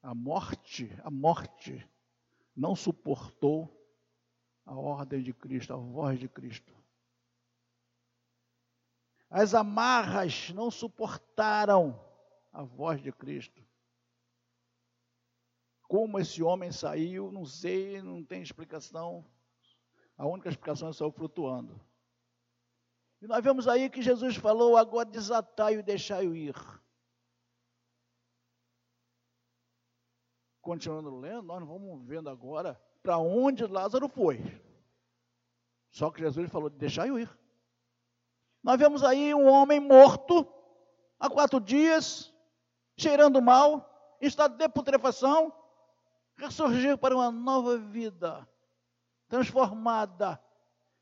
A 0.00 0.14
morte, 0.14 0.90
a 1.02 1.10
morte 1.10 1.86
não 2.56 2.74
suportou 2.76 3.70
a 4.64 4.74
ordem 4.74 5.22
de 5.22 5.32
Cristo, 5.32 5.72
a 5.72 5.76
voz 5.76 6.18
de 6.18 6.28
Cristo. 6.28 6.72
As 9.28 9.54
amarras 9.54 10.50
não 10.50 10.70
suportaram 10.70 12.00
a 12.52 12.62
voz 12.62 13.02
de 13.02 13.10
Cristo. 13.10 13.62
Como 15.82 16.18
esse 16.18 16.42
homem 16.42 16.70
saiu, 16.70 17.30
não 17.30 17.44
sei, 17.44 18.00
não 18.00 18.24
tem 18.24 18.42
explicação. 18.42 19.24
A 20.16 20.26
única 20.26 20.48
explicação 20.48 20.88
é 20.88 20.92
só 20.92 21.10
flutuando. 21.10 21.78
E 23.20 23.26
nós 23.26 23.42
vemos 23.42 23.66
aí 23.66 23.90
que 23.90 24.02
Jesus 24.02 24.36
falou: 24.36 24.76
agora 24.76 25.08
desatai 25.08 25.76
e 25.76 25.82
deixai-o 25.82 26.34
ir. 26.34 26.54
Continuando 30.64 31.14
lendo, 31.14 31.42
nós 31.42 31.62
vamos 31.62 32.02
vendo 32.06 32.30
agora 32.30 32.80
para 33.02 33.18
onde 33.18 33.66
Lázaro 33.66 34.08
foi. 34.08 34.40
Só 35.90 36.10
que 36.10 36.20
Jesus 36.20 36.50
falou: 36.50 36.70
deixar 36.70 37.06
eu 37.06 37.18
ir. 37.18 37.30
Nós 38.62 38.78
vemos 38.78 39.04
aí 39.04 39.34
um 39.34 39.46
homem 39.46 39.78
morto 39.78 40.50
há 41.20 41.28
quatro 41.28 41.60
dias, 41.60 42.32
cheirando 42.96 43.42
mal, 43.42 44.16
em 44.20 44.26
estado 44.26 44.56
de 44.56 44.66
putrefação, 44.70 45.52
ressurgir 46.34 46.96
para 46.96 47.14
uma 47.14 47.30
nova 47.30 47.76
vida, 47.76 48.48
transformada 49.28 50.42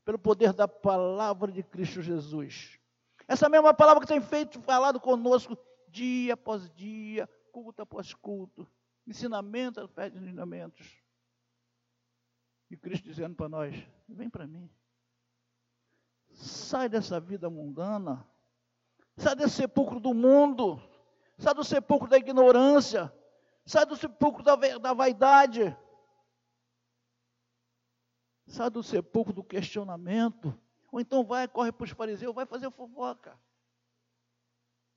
pelo 0.04 0.18
poder 0.18 0.52
da 0.52 0.66
palavra 0.66 1.52
de 1.52 1.62
Cristo 1.62 2.02
Jesus. 2.02 2.80
Essa 3.28 3.48
mesma 3.48 3.72
palavra 3.72 4.00
que 4.00 4.08
tem 4.08 4.20
feito 4.20 4.60
falado 4.60 4.98
conosco 4.98 5.56
dia 5.86 6.34
após 6.34 6.68
dia, 6.72 7.30
culto 7.52 7.80
após 7.82 8.12
culto 8.12 8.68
ensinamento 9.06 9.80
aos 9.80 9.90
pés 9.90 10.12
de 10.12 10.18
ensinamentos. 10.18 11.02
E 12.70 12.76
Cristo 12.76 13.04
dizendo 13.04 13.34
para 13.34 13.48
nós: 13.48 13.74
vem 14.08 14.30
para 14.30 14.46
mim. 14.46 14.70
Sai 16.30 16.88
dessa 16.88 17.20
vida 17.20 17.50
mundana. 17.50 18.26
Sai 19.16 19.36
desse 19.36 19.56
sepulcro 19.56 20.00
do 20.00 20.14
mundo. 20.14 20.80
Sai 21.38 21.54
do 21.54 21.64
sepulcro 21.64 22.08
da 22.08 22.16
ignorância. 22.16 23.12
Sai 23.64 23.84
do 23.84 23.96
sepulcro 23.96 24.42
da, 24.42 24.56
da 24.56 24.94
vaidade. 24.94 25.76
Sai 28.46 28.70
do 28.70 28.82
sepulcro 28.82 29.32
do 29.32 29.44
questionamento. 29.44 30.58
Ou 30.90 31.00
então 31.00 31.24
vai, 31.24 31.48
corre 31.48 31.72
para 31.72 31.84
os 31.84 31.90
fariseus, 31.90 32.34
vai 32.34 32.46
fazer 32.46 32.70
fofoca. 32.70 33.38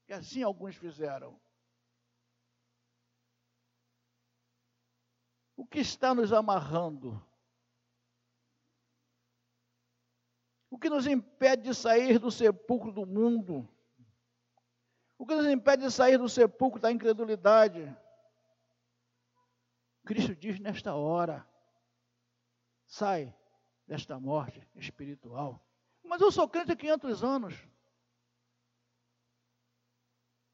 E 0.08 0.14
assim 0.14 0.44
alguns 0.44 0.76
fizeram. 0.76 1.40
O 5.56 5.66
que 5.66 5.80
está 5.80 6.14
nos 6.14 6.34
amarrando? 6.34 7.24
O 10.70 10.78
que 10.78 10.90
nos 10.90 11.08
impede 11.08 11.64
de 11.64 11.74
sair 11.74 12.20
do 12.20 12.30
sepulcro 12.30 12.92
do 12.92 13.06
mundo? 13.06 13.68
O 15.18 15.26
que 15.26 15.34
nos 15.34 15.48
impede 15.48 15.84
de 15.84 15.92
sair 15.92 16.18
do 16.18 16.28
sepulcro 16.28 16.82
da 16.82 16.92
incredulidade? 16.92 17.96
Cristo 20.06 20.36
diz 20.36 20.60
nesta 20.60 20.94
hora: 20.94 21.48
sai 22.86 23.34
desta 23.88 24.20
morte 24.20 24.68
espiritual. 24.76 25.66
Mas 26.04 26.22
eu 26.22 26.32
sou 26.32 26.48
crente 26.48 26.72
há 26.72 26.76
500 26.76 27.24
anos. 27.24 27.68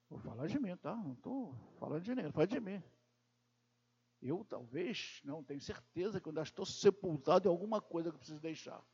Vou 0.10 0.20
falar 0.20 0.48
de 0.48 0.60
mim, 0.60 0.76
tá? 0.78 0.96
Não 0.96 1.14
estou 1.14 1.56
falando 1.80 2.04
de 2.04 2.14
ninguém, 2.14 2.32
fala 2.32 2.48
de 2.48 2.60
mim. 2.60 2.84
Eu 4.22 4.46
talvez, 4.48 5.20
não 5.24 5.44
tenho 5.44 5.60
certeza 5.60 6.22
que 6.22 6.28
eu 6.28 6.32
ainda 6.32 6.44
estou 6.44 6.66
sepultado 6.66 7.48
em 7.48 7.52
alguma 7.52 7.82
coisa 7.82 8.12
que 8.12 8.18
preciso 8.18 8.40
deixar. 8.40 8.86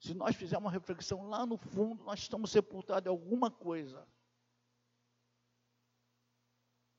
Se 0.00 0.14
nós 0.14 0.34
fizermos 0.34 0.64
uma 0.64 0.72
reflexão 0.72 1.28
lá 1.28 1.44
no 1.44 1.56
fundo, 1.56 2.02
nós 2.02 2.20
estamos 2.20 2.50
sepultados 2.50 3.06
em 3.06 3.10
alguma 3.10 3.50
coisa. 3.50 4.08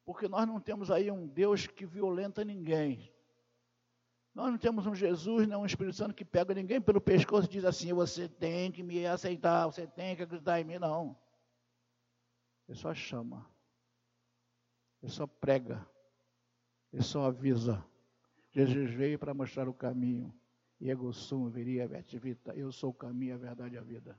Porque 0.06 0.28
nós 0.28 0.48
não 0.48 0.60
temos 0.60 0.92
aí 0.92 1.10
um 1.10 1.28
Deus 1.28 1.66
que 1.66 1.86
violenta 1.86 2.44
ninguém. 2.46 3.12
Nós 4.34 4.50
não 4.52 4.58
temos 4.58 4.86
um 4.86 4.96
Jesus, 4.96 5.48
nem 5.48 5.58
um 5.58 5.66
Espírito 5.66 5.96
Santo 5.96 6.14
que 6.14 6.26
pega 6.26 6.54
ninguém 6.54 6.82
pelo 6.82 7.02
pescoço 7.02 7.48
e 7.48 7.52
diz 7.52 7.66
assim: 7.66 7.94
você 7.94 8.28
tem 8.28 8.72
que 8.72 8.82
me 8.82 9.06
aceitar, 9.06 9.66
você 9.66 9.88
tem 9.88 10.16
que 10.16 10.24
acreditar 10.24 10.60
em 10.60 10.64
mim. 10.64 10.80
Não. 10.80 11.18
Ele 12.68 12.78
só 12.78 12.94
chama. 12.94 13.53
Ele 15.04 15.12
só 15.12 15.28
prega. 15.28 15.86
Ele 16.94 17.04
só 17.04 17.26
avisa. 17.26 17.86
Jesus 18.52 18.89
veio 18.92 19.20
para 19.20 19.34
mostrar 19.34 19.68
o 19.68 19.74
caminho. 19.74 20.34
Ego 20.80 21.12
sum 21.12 21.50
viria 21.50 21.88
vita. 21.88 22.56
Eu 22.56 22.72
sou 22.72 22.92
o 22.92 22.94
caminho, 22.94 23.36
a 23.36 23.38
verdade 23.38 23.76
e 23.76 23.78
a 23.78 23.82
vida. 23.82 24.18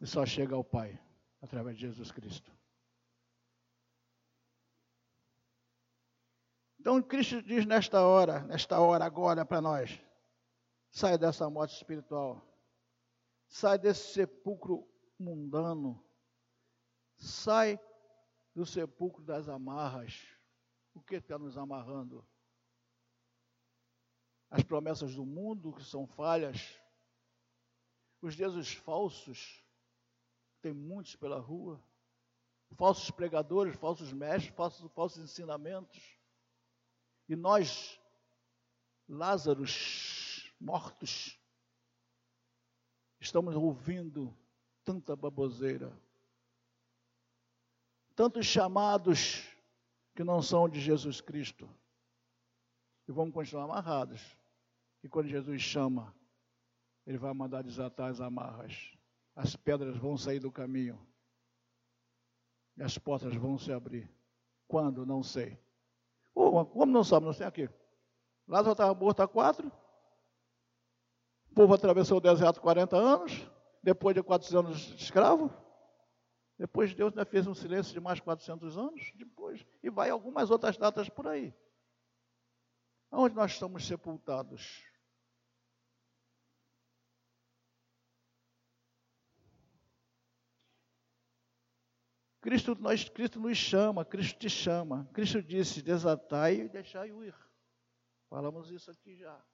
E 0.00 0.06
só 0.06 0.26
chega 0.26 0.56
ao 0.56 0.64
Pai 0.64 1.00
através 1.40 1.76
de 1.76 1.82
Jesus 1.82 2.10
Cristo. 2.10 2.52
Então 6.80 7.00
Cristo 7.00 7.40
diz 7.42 7.64
nesta 7.64 8.04
hora, 8.04 8.40
nesta 8.40 8.80
hora 8.80 9.04
agora 9.04 9.44
para 9.44 9.60
nós: 9.60 10.00
sai 10.90 11.16
dessa 11.16 11.48
morte 11.48 11.76
espiritual, 11.76 12.44
sai 13.46 13.78
desse 13.78 14.12
sepulcro 14.12 14.88
mundano, 15.16 16.04
sai 17.22 17.78
do 18.52 18.66
sepulcro 18.66 19.22
das 19.22 19.48
amarras. 19.48 20.26
O 20.92 21.00
que 21.00 21.14
está 21.14 21.38
nos 21.38 21.56
amarrando? 21.56 22.26
As 24.50 24.62
promessas 24.62 25.14
do 25.14 25.24
mundo 25.24 25.72
que 25.72 25.84
são 25.84 26.06
falhas, 26.06 26.78
os 28.20 28.36
deuses 28.36 28.74
falsos, 28.74 29.64
tem 30.60 30.72
muitos 30.72 31.16
pela 31.16 31.38
rua, 31.38 31.82
falsos 32.76 33.10
pregadores, 33.10 33.76
falsos 33.76 34.12
mestres, 34.12 34.54
falsos, 34.54 34.90
falsos 34.92 35.22
ensinamentos. 35.22 36.18
E 37.28 37.36
nós, 37.36 37.98
Lázaros, 39.08 40.52
mortos, 40.60 41.38
estamos 43.20 43.54
ouvindo 43.54 44.36
tanta 44.84 45.16
baboseira, 45.16 45.96
tantos 48.22 48.46
chamados 48.46 49.42
que 50.14 50.22
não 50.22 50.40
são 50.40 50.68
de 50.68 50.80
Jesus 50.80 51.20
Cristo. 51.20 51.68
E 53.08 53.10
vamos 53.10 53.34
continuar 53.34 53.64
amarrados. 53.64 54.38
E 55.02 55.08
quando 55.08 55.26
Jesus 55.26 55.60
chama, 55.60 56.14
Ele 57.04 57.18
vai 57.18 57.34
mandar 57.34 57.64
desatar 57.64 58.10
as 58.10 58.20
amarras. 58.20 58.92
As 59.34 59.56
pedras 59.56 59.96
vão 59.96 60.16
sair 60.16 60.38
do 60.38 60.52
caminho. 60.52 61.04
E 62.76 62.84
as 62.84 62.96
portas 62.96 63.34
vão 63.34 63.58
se 63.58 63.72
abrir. 63.72 64.08
Quando? 64.68 65.04
Não 65.04 65.24
sei. 65.24 65.58
Como 66.32 66.86
não 66.86 67.02
sabe? 67.02 67.26
Não 67.26 67.32
sei 67.32 67.44
aqui. 67.44 67.68
Lázaro 68.46 68.70
estava 68.70 68.94
morto 68.94 69.18
há 69.18 69.26
quatro. 69.26 69.66
O 71.50 71.54
povo 71.56 71.74
atravessou 71.74 72.18
o 72.18 72.20
deserto 72.20 72.60
40 72.60 72.96
anos. 72.96 73.50
Depois 73.82 74.14
de 74.14 74.22
400 74.22 74.64
anos 74.64 74.78
de 74.78 75.02
escravo. 75.02 75.61
Depois 76.62 76.94
Deus 76.94 77.10
ainda 77.10 77.24
fez 77.24 77.44
um 77.48 77.54
silêncio 77.56 77.92
de 77.92 77.98
mais 77.98 78.20
400 78.20 78.78
anos. 78.78 79.12
Depois. 79.16 79.66
E 79.82 79.90
vai 79.90 80.10
algumas 80.10 80.48
outras 80.48 80.76
datas 80.76 81.08
por 81.08 81.26
aí. 81.26 81.52
Onde 83.10 83.34
nós 83.34 83.50
estamos 83.50 83.84
sepultados? 83.84 84.80
Cristo, 92.40 92.76
nós, 92.78 93.08
Cristo 93.08 93.40
nos 93.40 93.58
chama, 93.58 94.04
Cristo 94.04 94.38
te 94.38 94.48
chama. 94.48 95.10
Cristo 95.12 95.42
disse: 95.42 95.82
desatai 95.82 96.60
e 96.60 96.68
deixai 96.68 97.08
ir. 97.10 97.34
Falamos 98.30 98.70
isso 98.70 98.88
aqui 98.88 99.16
já. 99.16 99.44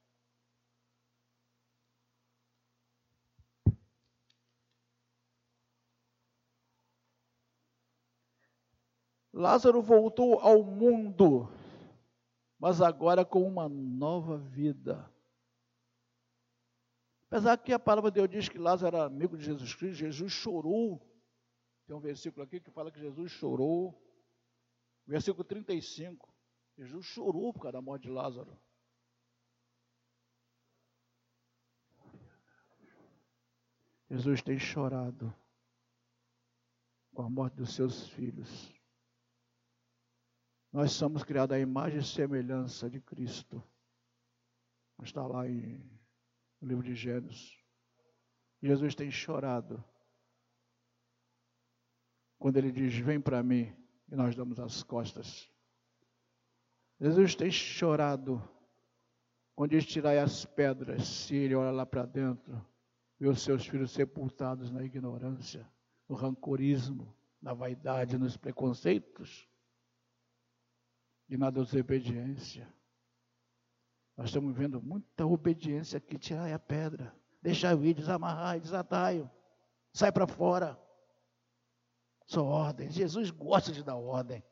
Lázaro 9.39 9.81
voltou 9.81 10.39
ao 10.41 10.63
mundo, 10.63 11.49
mas 12.59 12.81
agora 12.81 13.25
com 13.25 13.43
uma 13.43 13.69
nova 13.69 14.39
vida. 14.39 15.13
Apesar 17.27 17.57
que 17.59 17.73
a 17.73 17.79
palavra 17.79 18.11
de 18.11 18.17
Deus 18.17 18.29
diz 18.29 18.49
que 18.49 18.59
Lázaro 18.59 18.97
era 18.97 19.07
amigo 19.07 19.37
de 19.37 19.45
Jesus 19.45 19.75
Cristo, 19.75 19.99
Jesus 19.99 20.33
chorou 20.33 21.09
tem 21.89 21.97
um 21.97 22.01
versículo 22.01 22.45
aqui 22.45 22.61
que 22.61 22.71
fala 22.71 22.93
que 22.93 23.01
Jesus 23.01 23.33
chorou. 23.33 23.99
Versículo 25.07 25.43
35. 25.43 26.31
Jesus 26.77 27.07
chorou 27.07 27.51
por 27.51 27.63
causa 27.63 27.73
da 27.73 27.81
morte 27.81 28.03
de 28.03 28.11
Lázaro. 28.11 28.61
Jesus 34.11 34.43
tem 34.43 34.59
chorado 34.59 35.35
com 37.15 37.23
a 37.23 37.31
morte 37.31 37.57
dos 37.57 37.75
seus 37.75 38.07
filhos. 38.11 38.78
Nós 40.79 40.93
somos 40.93 41.25
criados 41.25 41.57
à 41.57 41.59
imagem 41.59 41.99
e 41.99 42.05
semelhança 42.05 42.89
de 42.89 43.01
Cristo. 43.01 43.61
Está 45.03 45.27
lá 45.27 45.45
em, 45.45 45.83
no 46.61 46.69
livro 46.69 46.85
de 46.85 46.95
Gênesis. 46.95 47.59
Jesus 48.63 48.95
tem 48.95 49.11
chorado 49.11 49.83
quando 52.39 52.59
ele 52.59 52.71
diz: 52.71 52.95
Vem 52.95 53.21
para 53.21 53.43
mim, 53.43 53.75
e 54.09 54.15
nós 54.15 54.37
damos 54.37 54.61
as 54.61 54.85
costas. 54.85 55.51
Jesus 57.01 57.35
tem 57.35 57.51
chorado 57.51 58.41
quando 59.57 59.73
diz: 59.73 59.85
Tirai 59.85 60.21
as 60.21 60.45
pedras, 60.45 61.09
se 61.09 61.35
ele 61.35 61.57
olha 61.57 61.73
lá 61.73 61.85
para 61.85 62.07
dentro, 62.07 62.65
vê 63.19 63.27
os 63.27 63.43
seus 63.43 63.67
filhos 63.67 63.91
sepultados 63.91 64.71
na 64.71 64.85
ignorância, 64.85 65.69
no 66.09 66.15
rancorismo, 66.15 67.13
na 67.43 67.53
vaidade, 67.53 68.17
nos 68.17 68.37
preconceitos 68.37 69.48
e 71.29 71.37
na 71.37 71.51
desobediência. 71.51 72.69
Nós 74.17 74.27
estamos 74.27 74.57
vendo 74.57 74.83
muita 74.83 75.27
obediência 75.27 75.99
aqui. 75.99 76.19
Tirai 76.19 76.53
a 76.53 76.59
pedra, 76.59 77.15
deixa 77.41 77.71
eu 77.71 77.85
ir, 77.85 77.95
desamarrar, 77.95 78.59
desatai, 78.59 79.31
sai 79.93 80.11
para 80.11 80.27
fora. 80.27 80.79
São 82.27 82.45
ordens. 82.47 82.95
Jesus 82.95 83.31
gosta 83.31 83.73
de 83.73 83.83
dar 83.83 83.97
ordem. 83.97 84.43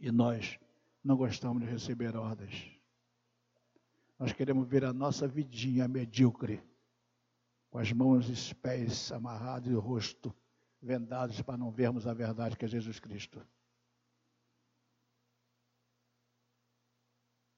E 0.00 0.10
nós 0.10 0.58
não 1.02 1.16
gostamos 1.16 1.62
de 1.62 1.68
receber 1.68 2.16
ordens. 2.16 2.76
Nós 4.18 4.32
queremos 4.32 4.66
ver 4.66 4.84
a 4.84 4.92
nossa 4.92 5.28
vidinha 5.28 5.86
medíocre, 5.86 6.62
com 7.70 7.78
as 7.78 7.92
mãos 7.92 8.28
e 8.28 8.32
os 8.32 8.52
pés 8.54 9.12
amarrados 9.12 9.70
e 9.70 9.74
o 9.74 9.80
rosto 9.80 10.34
vendados 10.80 11.40
para 11.42 11.56
não 11.56 11.70
vermos 11.70 12.06
a 12.06 12.14
verdade 12.14 12.56
que 12.56 12.64
é 12.64 12.68
Jesus 12.68 12.98
Cristo. 12.98 13.44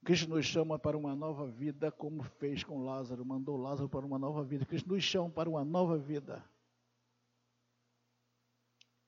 Cristo 0.08 0.30
nos 0.30 0.46
chama 0.46 0.78
para 0.78 0.96
uma 0.96 1.14
nova 1.14 1.46
vida, 1.46 1.92
como 1.92 2.22
fez 2.22 2.64
com 2.64 2.82
Lázaro, 2.82 3.26
mandou 3.26 3.58
Lázaro 3.58 3.90
para 3.90 4.06
uma 4.06 4.18
nova 4.18 4.42
vida. 4.42 4.64
Cristo 4.64 4.88
nos 4.88 5.04
chama 5.04 5.28
para 5.28 5.50
uma 5.50 5.62
nova 5.62 5.98
vida. 5.98 6.42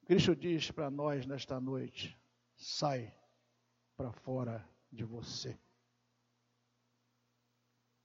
Cristo 0.04 0.36
diz 0.36 0.70
para 0.70 0.90
nós 0.90 1.24
nesta 1.24 1.58
noite: 1.58 2.20
sai 2.54 3.16
para 3.96 4.12
fora 4.12 4.62
de 4.92 5.02
você. 5.02 5.58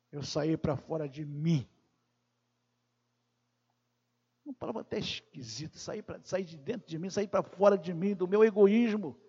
Eu 0.09 0.23
saí 0.23 0.55
para 0.55 0.77
fora 0.77 1.09
de 1.09 1.25
mim. 1.25 1.67
Uma 4.45 4.53
palavra 4.53 4.83
até 4.83 4.99
esquisita, 4.99 5.77
sair, 5.77 6.01
pra, 6.01 6.23
sair 6.23 6.45
de 6.45 6.55
dentro 6.55 6.87
de 6.87 6.97
mim, 6.97 7.09
sair 7.09 7.27
para 7.27 7.43
fora 7.43 7.77
de 7.77 7.93
mim, 7.93 8.15
do 8.15 8.25
meu 8.25 8.41
egoísmo. 8.41 9.19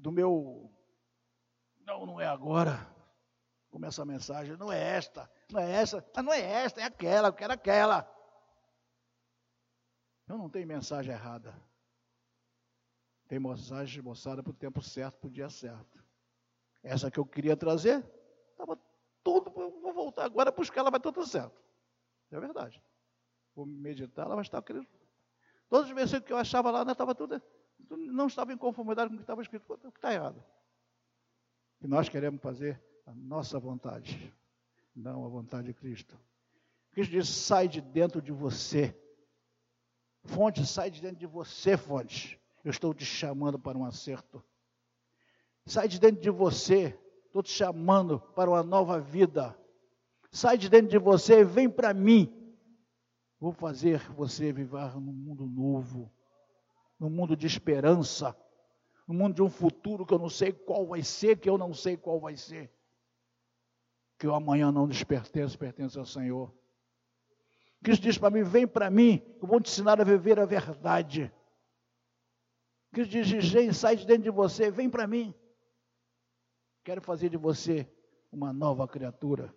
Do 0.00 0.10
meu. 0.10 0.72
Não, 1.86 2.06
não 2.06 2.20
é 2.20 2.26
agora. 2.26 2.88
Começa 3.70 4.02
a 4.02 4.06
mensagem, 4.06 4.56
não 4.56 4.72
é 4.72 4.96
esta, 4.96 5.30
não 5.48 5.60
é 5.60 5.70
essa, 5.70 6.04
não 6.16 6.32
é 6.32 6.40
esta, 6.40 6.80
é 6.80 6.84
aquela, 6.84 7.28
eu 7.28 7.32
quero 7.32 7.52
aquela. 7.52 8.10
Eu 10.26 10.36
não 10.36 10.50
tenho 10.50 10.66
mensagem 10.66 11.12
errada. 11.12 11.54
Tem 13.28 13.38
mensagem 13.38 14.02
moçada 14.02 14.42
para 14.42 14.50
o 14.50 14.54
tempo 14.54 14.82
certo, 14.82 15.18
para 15.18 15.28
o 15.28 15.30
dia 15.30 15.48
certo. 15.48 16.04
Essa 16.82 17.10
que 17.12 17.18
eu 17.18 17.24
queria 17.24 17.56
trazer, 17.56 18.04
estava 18.50 18.76
tudo, 19.22 19.50
vou 19.52 19.92
voltar 19.92 20.24
agora 20.24 20.50
buscar, 20.50 20.80
ela 20.80 20.90
vai 20.90 20.98
tudo 20.98 21.24
certo. 21.24 21.62
É 22.32 22.40
verdade. 22.40 22.82
Vou 23.54 23.66
meditar, 23.66 24.26
ela 24.26 24.34
vai 24.34 24.42
estar 24.42 24.60
querendo. 24.62 24.88
Todos 25.68 25.88
os 25.88 25.94
versículos 25.94 26.26
que 26.26 26.32
eu 26.32 26.38
achava 26.38 26.72
lá, 26.72 26.82
estava 26.82 27.14
tudo 27.14 27.40
não 27.96 28.26
estava 28.26 28.52
em 28.52 28.56
conformidade 28.56 29.08
com 29.08 29.14
o 29.14 29.18
que 29.18 29.22
estava 29.22 29.42
escrito. 29.42 29.72
O 29.72 29.78
que 29.78 29.98
está 29.98 30.12
errado? 30.12 30.42
E 31.80 31.86
nós 31.86 32.08
queremos 32.08 32.40
fazer 32.40 32.80
a 33.06 33.14
nossa 33.14 33.58
vontade, 33.58 34.32
não 34.94 35.24
a 35.24 35.28
vontade 35.28 35.68
de 35.68 35.74
Cristo. 35.74 36.18
Cristo 36.92 37.10
diz: 37.10 37.28
sai 37.28 37.68
de 37.68 37.80
dentro 37.80 38.20
de 38.20 38.32
você. 38.32 38.96
Fonte, 40.24 40.66
sai 40.66 40.90
de 40.90 41.00
dentro 41.00 41.16
de 41.16 41.26
você, 41.26 41.76
fonte. 41.76 42.38
Eu 42.62 42.70
estou 42.70 42.92
te 42.92 43.04
chamando 43.04 43.58
para 43.58 43.78
um 43.78 43.84
acerto. 43.84 44.44
Sai 45.64 45.88
de 45.88 45.98
dentro 45.98 46.20
de 46.20 46.30
você. 46.30 46.98
Estou 47.24 47.42
te 47.42 47.50
chamando 47.50 48.20
para 48.20 48.50
uma 48.50 48.62
nova 48.62 49.00
vida. 49.00 49.56
Sai 50.30 50.58
de 50.58 50.68
dentro 50.68 50.88
de 50.88 50.98
você, 50.98 51.42
vem 51.42 51.70
para 51.70 51.94
mim. 51.94 52.30
Vou 53.38 53.52
fazer 53.52 54.00
você 54.12 54.52
viver 54.52 54.94
num 54.96 55.12
mundo 55.12 55.46
novo 55.46 56.12
num 57.00 57.08
mundo 57.08 57.34
de 57.34 57.46
esperança, 57.46 58.36
no 59.08 59.14
mundo 59.14 59.34
de 59.34 59.42
um 59.42 59.48
futuro 59.48 60.04
que 60.04 60.12
eu 60.12 60.18
não 60.18 60.28
sei 60.28 60.52
qual 60.52 60.86
vai 60.86 61.02
ser, 61.02 61.40
que 61.40 61.48
eu 61.48 61.56
não 61.56 61.72
sei 61.72 61.96
qual 61.96 62.20
vai 62.20 62.36
ser. 62.36 62.70
Que 64.18 64.26
o 64.26 64.34
amanhã 64.34 64.70
não 64.70 64.86
nos 64.86 65.02
pertence, 65.02 65.56
pertence 65.56 65.98
ao 65.98 66.04
Senhor. 66.04 66.54
Cristo 67.82 68.02
diz 68.02 68.18
para 68.18 68.30
mim: 68.30 68.42
vem 68.42 68.68
para 68.68 68.90
mim, 68.90 69.22
eu 69.40 69.48
vou 69.48 69.58
te 69.58 69.70
ensinar 69.70 69.98
a 69.98 70.04
viver 70.04 70.38
a 70.38 70.44
verdade. 70.44 71.32
Cristo 72.92 73.10
diz: 73.12 73.26
gente, 73.26 73.74
sai 73.74 73.96
de 73.96 74.06
dentro 74.06 74.24
de 74.24 74.30
você, 74.30 74.70
vem 74.70 74.90
para 74.90 75.06
mim. 75.06 75.34
Quero 76.84 77.00
fazer 77.00 77.30
de 77.30 77.38
você 77.38 77.90
uma 78.30 78.52
nova 78.52 78.86
criatura. 78.86 79.54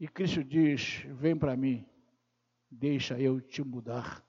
E 0.00 0.08
Cristo 0.08 0.42
diz: 0.42 1.04
vem 1.10 1.36
para 1.36 1.54
mim, 1.54 1.86
deixa 2.74 3.18
eu 3.18 3.40
te 3.40 3.62
mudar. 3.62 4.24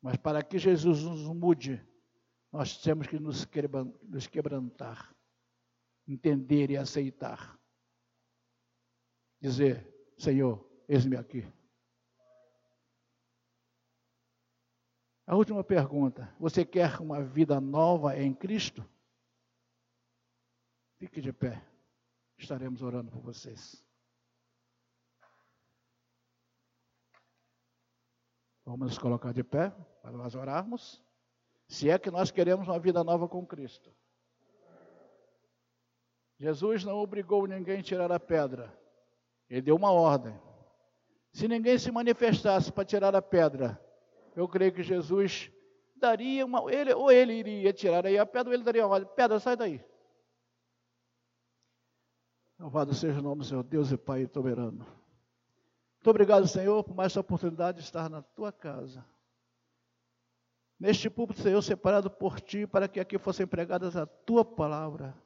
Mas 0.00 0.16
para 0.16 0.42
que 0.42 0.58
Jesus 0.58 1.02
nos 1.02 1.22
mude, 1.28 1.84
nós 2.52 2.76
temos 2.78 3.06
que 3.06 3.18
nos 3.18 3.46
quebrantar, 4.26 5.14
entender 6.06 6.70
e 6.70 6.76
aceitar. 6.76 7.58
Dizer, 9.40 9.92
Senhor, 10.16 10.64
eis-me 10.86 11.16
aqui. 11.16 11.46
A 15.26 15.34
última 15.34 15.64
pergunta: 15.64 16.34
você 16.38 16.64
quer 16.64 17.00
uma 17.00 17.22
vida 17.22 17.60
nova 17.60 18.18
em 18.18 18.34
Cristo? 18.34 18.88
Fique 20.98 21.20
de 21.20 21.32
pé, 21.32 21.66
estaremos 22.38 22.82
orando 22.82 23.10
por 23.10 23.20
vocês. 23.20 23.83
Vamos 28.64 28.88
nos 28.88 28.98
colocar 28.98 29.32
de 29.32 29.44
pé 29.44 29.70
para 30.00 30.12
nós 30.12 30.34
orarmos. 30.34 31.02
Se 31.68 31.90
é 31.90 31.98
que 31.98 32.10
nós 32.10 32.30
queremos 32.30 32.66
uma 32.66 32.78
vida 32.78 33.04
nova 33.04 33.28
com 33.28 33.44
Cristo. 33.46 33.94
Jesus 36.38 36.84
não 36.84 36.96
obrigou 36.96 37.46
ninguém 37.46 37.80
a 37.80 37.82
tirar 37.82 38.10
a 38.10 38.18
pedra. 38.18 38.76
Ele 39.48 39.62
deu 39.62 39.76
uma 39.76 39.92
ordem. 39.92 40.38
Se 41.32 41.46
ninguém 41.48 41.78
se 41.78 41.90
manifestasse 41.90 42.72
para 42.72 42.84
tirar 42.84 43.14
a 43.14 43.22
pedra, 43.22 43.80
eu 44.34 44.48
creio 44.48 44.72
que 44.72 44.82
Jesus 44.82 45.50
daria 45.96 46.44
uma. 46.44 46.72
Ele, 46.72 46.92
ou 46.94 47.10
ele 47.10 47.34
iria 47.34 47.72
tirar 47.72 48.06
aí 48.06 48.18
a 48.18 48.26
pedra, 48.26 48.50
ou 48.50 48.54
ele 48.54 48.64
daria 48.64 48.86
uma 48.86 48.94
ordem: 48.94 49.10
pedra, 49.14 49.38
sai 49.38 49.56
daí. 49.56 49.84
Louvado 52.58 52.94
seja 52.94 53.18
o 53.18 53.22
nome 53.22 53.40
do 53.40 53.44
Senhor, 53.44 53.62
Deus 53.64 53.90
e 53.90 53.96
Pai 53.96 54.26
soberano. 54.32 54.86
Muito 56.04 56.10
obrigado, 56.10 56.46
Senhor, 56.46 56.84
por 56.84 56.94
mais 56.94 57.12
essa 57.12 57.20
oportunidade 57.20 57.78
de 57.78 57.84
estar 57.84 58.10
na 58.10 58.20
tua 58.20 58.52
casa. 58.52 59.02
Neste 60.78 61.08
púlpito, 61.08 61.40
Senhor, 61.40 61.62
separado 61.62 62.10
por 62.10 62.42
ti, 62.42 62.66
para 62.66 62.86
que 62.86 63.00
aqui 63.00 63.16
fossem 63.16 63.46
pregadas 63.46 63.96
a 63.96 64.04
tua 64.04 64.44
palavra. 64.44 65.16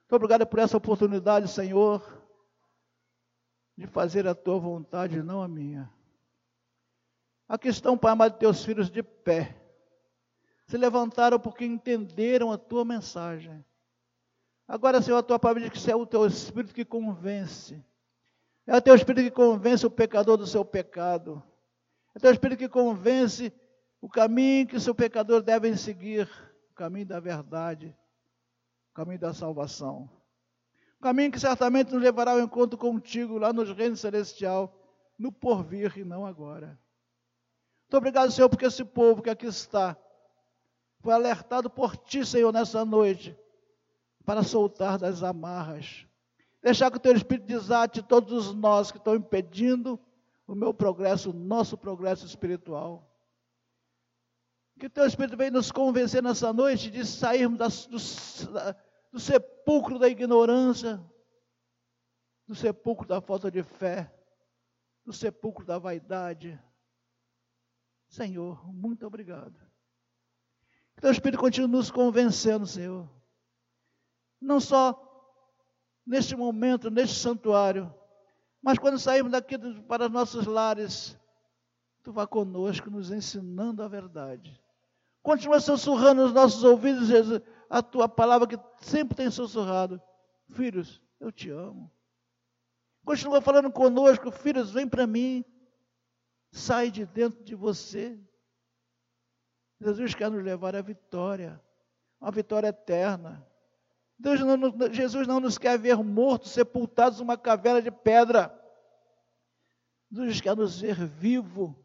Muito 0.00 0.16
obrigado 0.16 0.44
por 0.44 0.58
essa 0.58 0.76
oportunidade, 0.76 1.46
Senhor, 1.46 2.02
de 3.78 3.86
fazer 3.86 4.26
a 4.26 4.34
tua 4.34 4.58
vontade, 4.58 5.22
não 5.22 5.40
a 5.40 5.46
minha. 5.46 5.88
Aqui 7.48 7.68
estão, 7.68 7.96
Pai 7.96 8.10
amado, 8.10 8.36
teus 8.36 8.64
filhos 8.64 8.90
de 8.90 9.04
pé. 9.04 9.56
Se 10.66 10.76
levantaram 10.76 11.38
porque 11.38 11.64
entenderam 11.64 12.50
a 12.50 12.58
tua 12.58 12.84
mensagem. 12.84 13.64
Agora, 14.66 15.00
Senhor, 15.00 15.18
a 15.18 15.22
tua 15.22 15.38
palavra 15.38 15.62
diz 15.62 15.80
que 15.80 15.90
é 15.92 15.94
o 15.94 16.04
teu 16.04 16.26
Espírito 16.26 16.74
que 16.74 16.84
convence 16.84 17.80
é 18.66 18.76
o 18.76 18.80
teu 18.80 18.94
Espírito 18.94 19.24
que 19.24 19.30
convence 19.30 19.84
o 19.84 19.90
pecador 19.90 20.36
do 20.36 20.46
seu 20.46 20.64
pecado. 20.64 21.42
É 22.14 22.18
o 22.18 22.20
teu 22.20 22.30
Espírito 22.30 22.58
que 22.58 22.68
convence 22.68 23.52
o 24.00 24.08
caminho 24.08 24.66
que 24.66 24.76
o 24.76 24.80
seu 24.80 24.94
pecador 24.94 25.42
deve 25.42 25.76
seguir, 25.76 26.28
o 26.70 26.74
caminho 26.74 27.06
da 27.06 27.20
verdade, 27.20 27.96
o 28.90 28.94
caminho 28.94 29.18
da 29.18 29.32
salvação. 29.32 30.08
O 30.98 31.02
caminho 31.02 31.32
que 31.32 31.40
certamente 31.40 31.92
nos 31.92 32.02
levará 32.02 32.32
ao 32.32 32.40
encontro 32.40 32.78
contigo 32.78 33.38
lá 33.38 33.52
nos 33.52 33.70
reinos 33.70 34.00
celestial, 34.00 34.72
no 35.18 35.32
porvir 35.32 35.98
e 35.98 36.04
não 36.04 36.24
agora. 36.24 36.78
Muito 37.82 37.96
obrigado, 37.96 38.30
Senhor, 38.30 38.48
porque 38.48 38.66
esse 38.66 38.84
povo 38.84 39.22
que 39.22 39.30
aqui 39.30 39.46
está 39.46 39.96
foi 41.00 41.12
alertado 41.12 41.68
por 41.68 41.96
ti, 41.96 42.24
Senhor, 42.24 42.52
nessa 42.52 42.84
noite, 42.84 43.36
para 44.24 44.44
soltar 44.44 44.98
das 44.98 45.22
amarras 45.24 46.06
Deixar 46.62 46.90
que 46.90 46.96
o 46.96 47.00
teu 47.00 47.14
Espírito 47.14 47.46
desate 47.46 48.00
todos 48.02 48.32
os 48.32 48.54
nós 48.54 48.92
que 48.92 48.98
estão 48.98 49.16
impedindo 49.16 49.98
o 50.46 50.54
meu 50.54 50.72
progresso, 50.72 51.30
o 51.30 51.34
nosso 51.34 51.76
progresso 51.76 52.24
espiritual. 52.24 53.10
Que 54.78 54.86
o 54.86 54.90
teu 54.90 55.04
Espírito 55.04 55.36
venha 55.36 55.50
nos 55.50 55.72
convencer 55.72 56.22
nessa 56.22 56.52
noite 56.52 56.88
de 56.88 57.04
sairmos 57.04 57.86
do, 57.86 57.98
do 59.10 59.20
sepulcro 59.20 59.98
da 59.98 60.08
ignorância, 60.08 61.02
do 62.46 62.54
sepulcro 62.54 63.08
da 63.08 63.20
falta 63.20 63.50
de 63.50 63.62
fé, 63.64 64.14
do 65.04 65.12
sepulcro 65.12 65.66
da 65.66 65.78
vaidade. 65.78 66.60
Senhor, 68.08 68.64
muito 68.72 69.04
obrigado. 69.04 69.58
Que 70.92 70.98
o 70.98 71.02
teu 71.02 71.10
Espírito 71.10 71.40
continue 71.40 71.70
nos 71.70 71.90
convencendo, 71.90 72.66
Senhor. 72.66 73.10
Não 74.40 74.60
só 74.60 75.11
neste 76.06 76.36
momento, 76.36 76.90
neste 76.90 77.16
santuário. 77.16 77.92
Mas 78.62 78.78
quando 78.78 78.98
saímos 78.98 79.32
daqui 79.32 79.56
para 79.88 80.06
os 80.06 80.12
nossos 80.12 80.46
lares, 80.46 81.18
tu 82.02 82.12
vá 82.12 82.26
conosco, 82.26 82.90
nos 82.90 83.10
ensinando 83.10 83.82
a 83.82 83.88
verdade. 83.88 84.60
Continua 85.22 85.60
sussurrando 85.60 86.22
nos 86.22 86.32
nossos 86.32 86.64
ouvidos, 86.64 87.08
Jesus, 87.08 87.40
a 87.70 87.82
tua 87.82 88.08
palavra 88.08 88.46
que 88.46 88.58
sempre 88.84 89.16
tem 89.16 89.30
sussurrado. 89.30 90.00
Filhos, 90.50 91.00
eu 91.20 91.30
te 91.30 91.48
amo. 91.50 91.90
Continua 93.04 93.40
falando 93.40 93.70
conosco, 93.70 94.30
filhos, 94.30 94.70
vem 94.70 94.88
para 94.88 95.06
mim. 95.06 95.44
Sai 96.50 96.90
de 96.90 97.06
dentro 97.06 97.42
de 97.42 97.54
você. 97.54 98.18
Jesus 99.80 100.14
quer 100.14 100.30
nos 100.30 100.42
levar 100.42 100.76
à 100.76 100.82
vitória, 100.82 101.60
uma 102.20 102.30
vitória 102.30 102.68
eterna. 102.68 103.44
Deus 104.22 104.40
não, 104.40 104.92
Jesus 104.92 105.26
não 105.26 105.40
nos 105.40 105.58
quer 105.58 105.76
ver 105.76 105.96
mortos, 105.96 106.52
sepultados 106.52 107.18
numa 107.18 107.36
caverna 107.36 107.82
de 107.82 107.90
pedra. 107.90 108.56
Jesus 110.12 110.40
quer 110.40 110.56
nos 110.56 110.80
ver 110.80 110.94
vivo, 110.94 111.76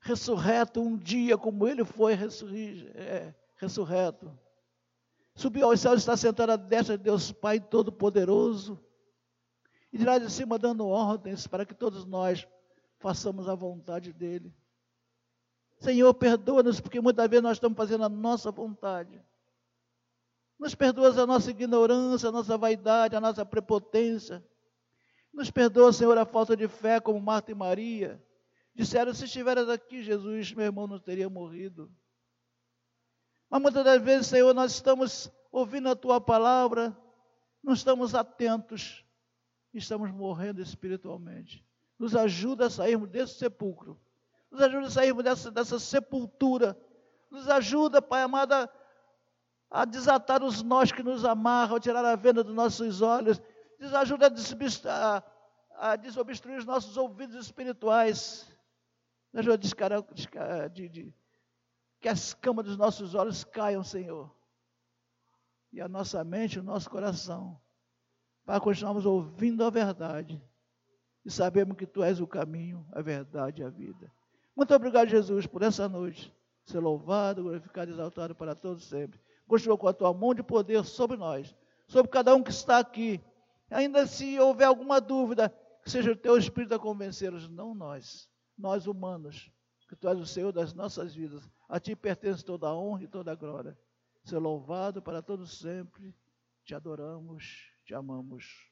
ressurreto 0.00 0.80
um 0.80 0.96
dia 0.96 1.36
como 1.36 1.68
ele 1.68 1.84
foi 1.84 2.14
é, 2.14 3.34
ressurreto. 3.56 4.32
Subiu 5.34 5.66
aos 5.66 5.80
céus, 5.80 6.00
está 6.00 6.16
sentado 6.16 6.52
à 6.52 6.56
destra 6.56 6.96
de 6.96 7.04
Deus 7.04 7.30
Pai 7.30 7.60
Todo-Poderoso. 7.60 8.82
E 9.92 9.98
de 9.98 10.04
lá 10.04 10.18
de 10.18 10.30
cima 10.30 10.58
dando 10.58 10.86
ordens 10.86 11.46
para 11.46 11.66
que 11.66 11.74
todos 11.74 12.06
nós 12.06 12.48
façamos 12.98 13.46
a 13.46 13.54
vontade 13.54 14.12
dEle. 14.12 14.54
Senhor, 15.80 16.14
perdoa-nos, 16.14 16.80
porque 16.80 17.00
muitas 17.00 17.28
vezes 17.28 17.42
nós 17.42 17.56
estamos 17.56 17.76
fazendo 17.76 18.04
a 18.04 18.08
nossa 18.08 18.50
vontade. 18.50 19.20
Nos 20.60 20.74
perdoa 20.74 21.08
a 21.08 21.26
nossa 21.26 21.50
ignorância, 21.50 22.28
a 22.28 22.32
nossa 22.32 22.58
vaidade, 22.58 23.16
a 23.16 23.20
nossa 23.20 23.46
prepotência. 23.46 24.44
Nos 25.32 25.50
perdoa, 25.50 25.90
Senhor, 25.90 26.18
a 26.18 26.26
falta 26.26 26.54
de 26.54 26.68
fé, 26.68 27.00
como 27.00 27.18
Marta 27.18 27.50
e 27.50 27.54
Maria. 27.54 28.22
Disseram: 28.74 29.14
se 29.14 29.24
estiveras 29.24 29.70
aqui, 29.70 30.02
Jesus, 30.02 30.52
meu 30.52 30.66
irmão 30.66 30.86
não 30.86 30.98
teria 30.98 31.30
morrido. 31.30 31.90
Mas 33.48 33.62
muitas 33.62 33.82
das 33.82 34.02
vezes, 34.02 34.26
Senhor, 34.26 34.52
nós 34.52 34.72
estamos 34.72 35.32
ouvindo 35.50 35.88
a 35.88 35.96
tua 35.96 36.20
palavra, 36.20 36.94
não 37.64 37.72
estamos 37.72 38.14
atentos, 38.14 39.02
estamos 39.72 40.10
morrendo 40.10 40.60
espiritualmente. 40.60 41.66
Nos 41.98 42.14
ajuda 42.14 42.66
a 42.66 42.70
sairmos 42.70 43.08
desse 43.08 43.38
sepulcro, 43.38 43.98
nos 44.50 44.60
ajuda 44.60 44.86
a 44.88 44.90
sairmos 44.90 45.24
dessa, 45.24 45.50
dessa 45.50 45.78
sepultura, 45.78 46.78
nos 47.30 47.48
ajuda, 47.48 48.02
Pai 48.02 48.22
amado, 48.22 48.68
a, 49.70 49.84
desatar 49.84 50.42
os 50.42 50.62
nós 50.62 50.90
que 50.90 51.02
nos 51.02 51.24
amarram, 51.24 51.76
a 51.76 51.80
tirar 51.80 52.04
a 52.04 52.16
venda 52.16 52.42
dos 52.42 52.54
nossos 52.54 53.00
olhos, 53.00 53.40
nos 53.78 53.94
ajuda 53.94 54.32
a, 54.86 55.22
a, 55.76 55.96
desobstruir 55.96 56.58
os 56.58 56.64
nossos 56.64 56.96
ouvidos 56.96 57.36
espirituais, 57.36 58.46
nos 59.32 59.40
ajuda 59.40 59.54
a 59.54 60.68
de, 60.68 60.88
de, 60.88 61.14
que 62.00 62.08
as 62.08 62.34
camas 62.34 62.64
dos 62.64 62.76
nossos 62.76 63.14
olhos 63.14 63.44
caiam, 63.44 63.84
Senhor, 63.84 64.34
e 65.72 65.80
a 65.80 65.88
nossa 65.88 66.24
mente, 66.24 66.58
o 66.58 66.62
nosso 66.62 66.90
coração, 66.90 67.60
para 68.44 68.60
continuarmos 68.60 69.06
ouvindo 69.06 69.64
a 69.64 69.70
verdade 69.70 70.42
e 71.24 71.30
sabemos 71.30 71.76
que 71.76 71.86
Tu 71.86 72.02
és 72.02 72.20
o 72.20 72.26
caminho, 72.26 72.86
a 72.92 73.02
verdade 73.02 73.62
e 73.62 73.64
a 73.64 73.68
vida. 73.68 74.10
Muito 74.56 74.74
obrigado, 74.74 75.08
Jesus, 75.08 75.46
por 75.46 75.62
essa 75.62 75.88
noite. 75.88 76.34
Ser 76.64 76.80
louvado, 76.80 77.42
glorificado, 77.42 77.90
exaltado 77.90 78.34
para 78.34 78.54
todos 78.54 78.84
sempre. 78.84 79.20
Continua 79.50 79.76
com 79.76 79.88
a 79.88 79.92
Tua 79.92 80.14
mão 80.14 80.32
de 80.32 80.44
poder 80.44 80.84
sobre 80.84 81.16
nós, 81.16 81.56
sobre 81.88 82.08
cada 82.08 82.32
um 82.36 82.40
que 82.40 82.52
está 82.52 82.78
aqui. 82.78 83.20
Ainda 83.68 84.06
se 84.06 84.38
houver 84.38 84.66
alguma 84.66 85.00
dúvida, 85.00 85.52
que 85.82 85.90
seja 85.90 86.12
o 86.12 86.16
Teu 86.16 86.38
Espírito 86.38 86.72
a 86.72 86.78
convencê-los, 86.78 87.48
não 87.48 87.74
nós, 87.74 88.30
nós 88.56 88.86
humanos, 88.86 89.50
que 89.88 89.96
Tu 89.96 90.06
és 90.06 90.20
o 90.20 90.24
Senhor 90.24 90.52
das 90.52 90.72
nossas 90.72 91.12
vidas. 91.12 91.50
A 91.68 91.80
Ti 91.80 91.96
pertence 91.96 92.44
toda 92.44 92.68
a 92.68 92.74
honra 92.76 93.02
e 93.02 93.08
toda 93.08 93.32
a 93.32 93.34
glória. 93.34 93.76
Ser 94.22 94.38
louvado 94.38 95.02
para 95.02 95.20
todos 95.20 95.58
sempre. 95.58 96.14
Te 96.64 96.76
adoramos, 96.76 97.72
te 97.84 97.92
amamos. 97.92 98.69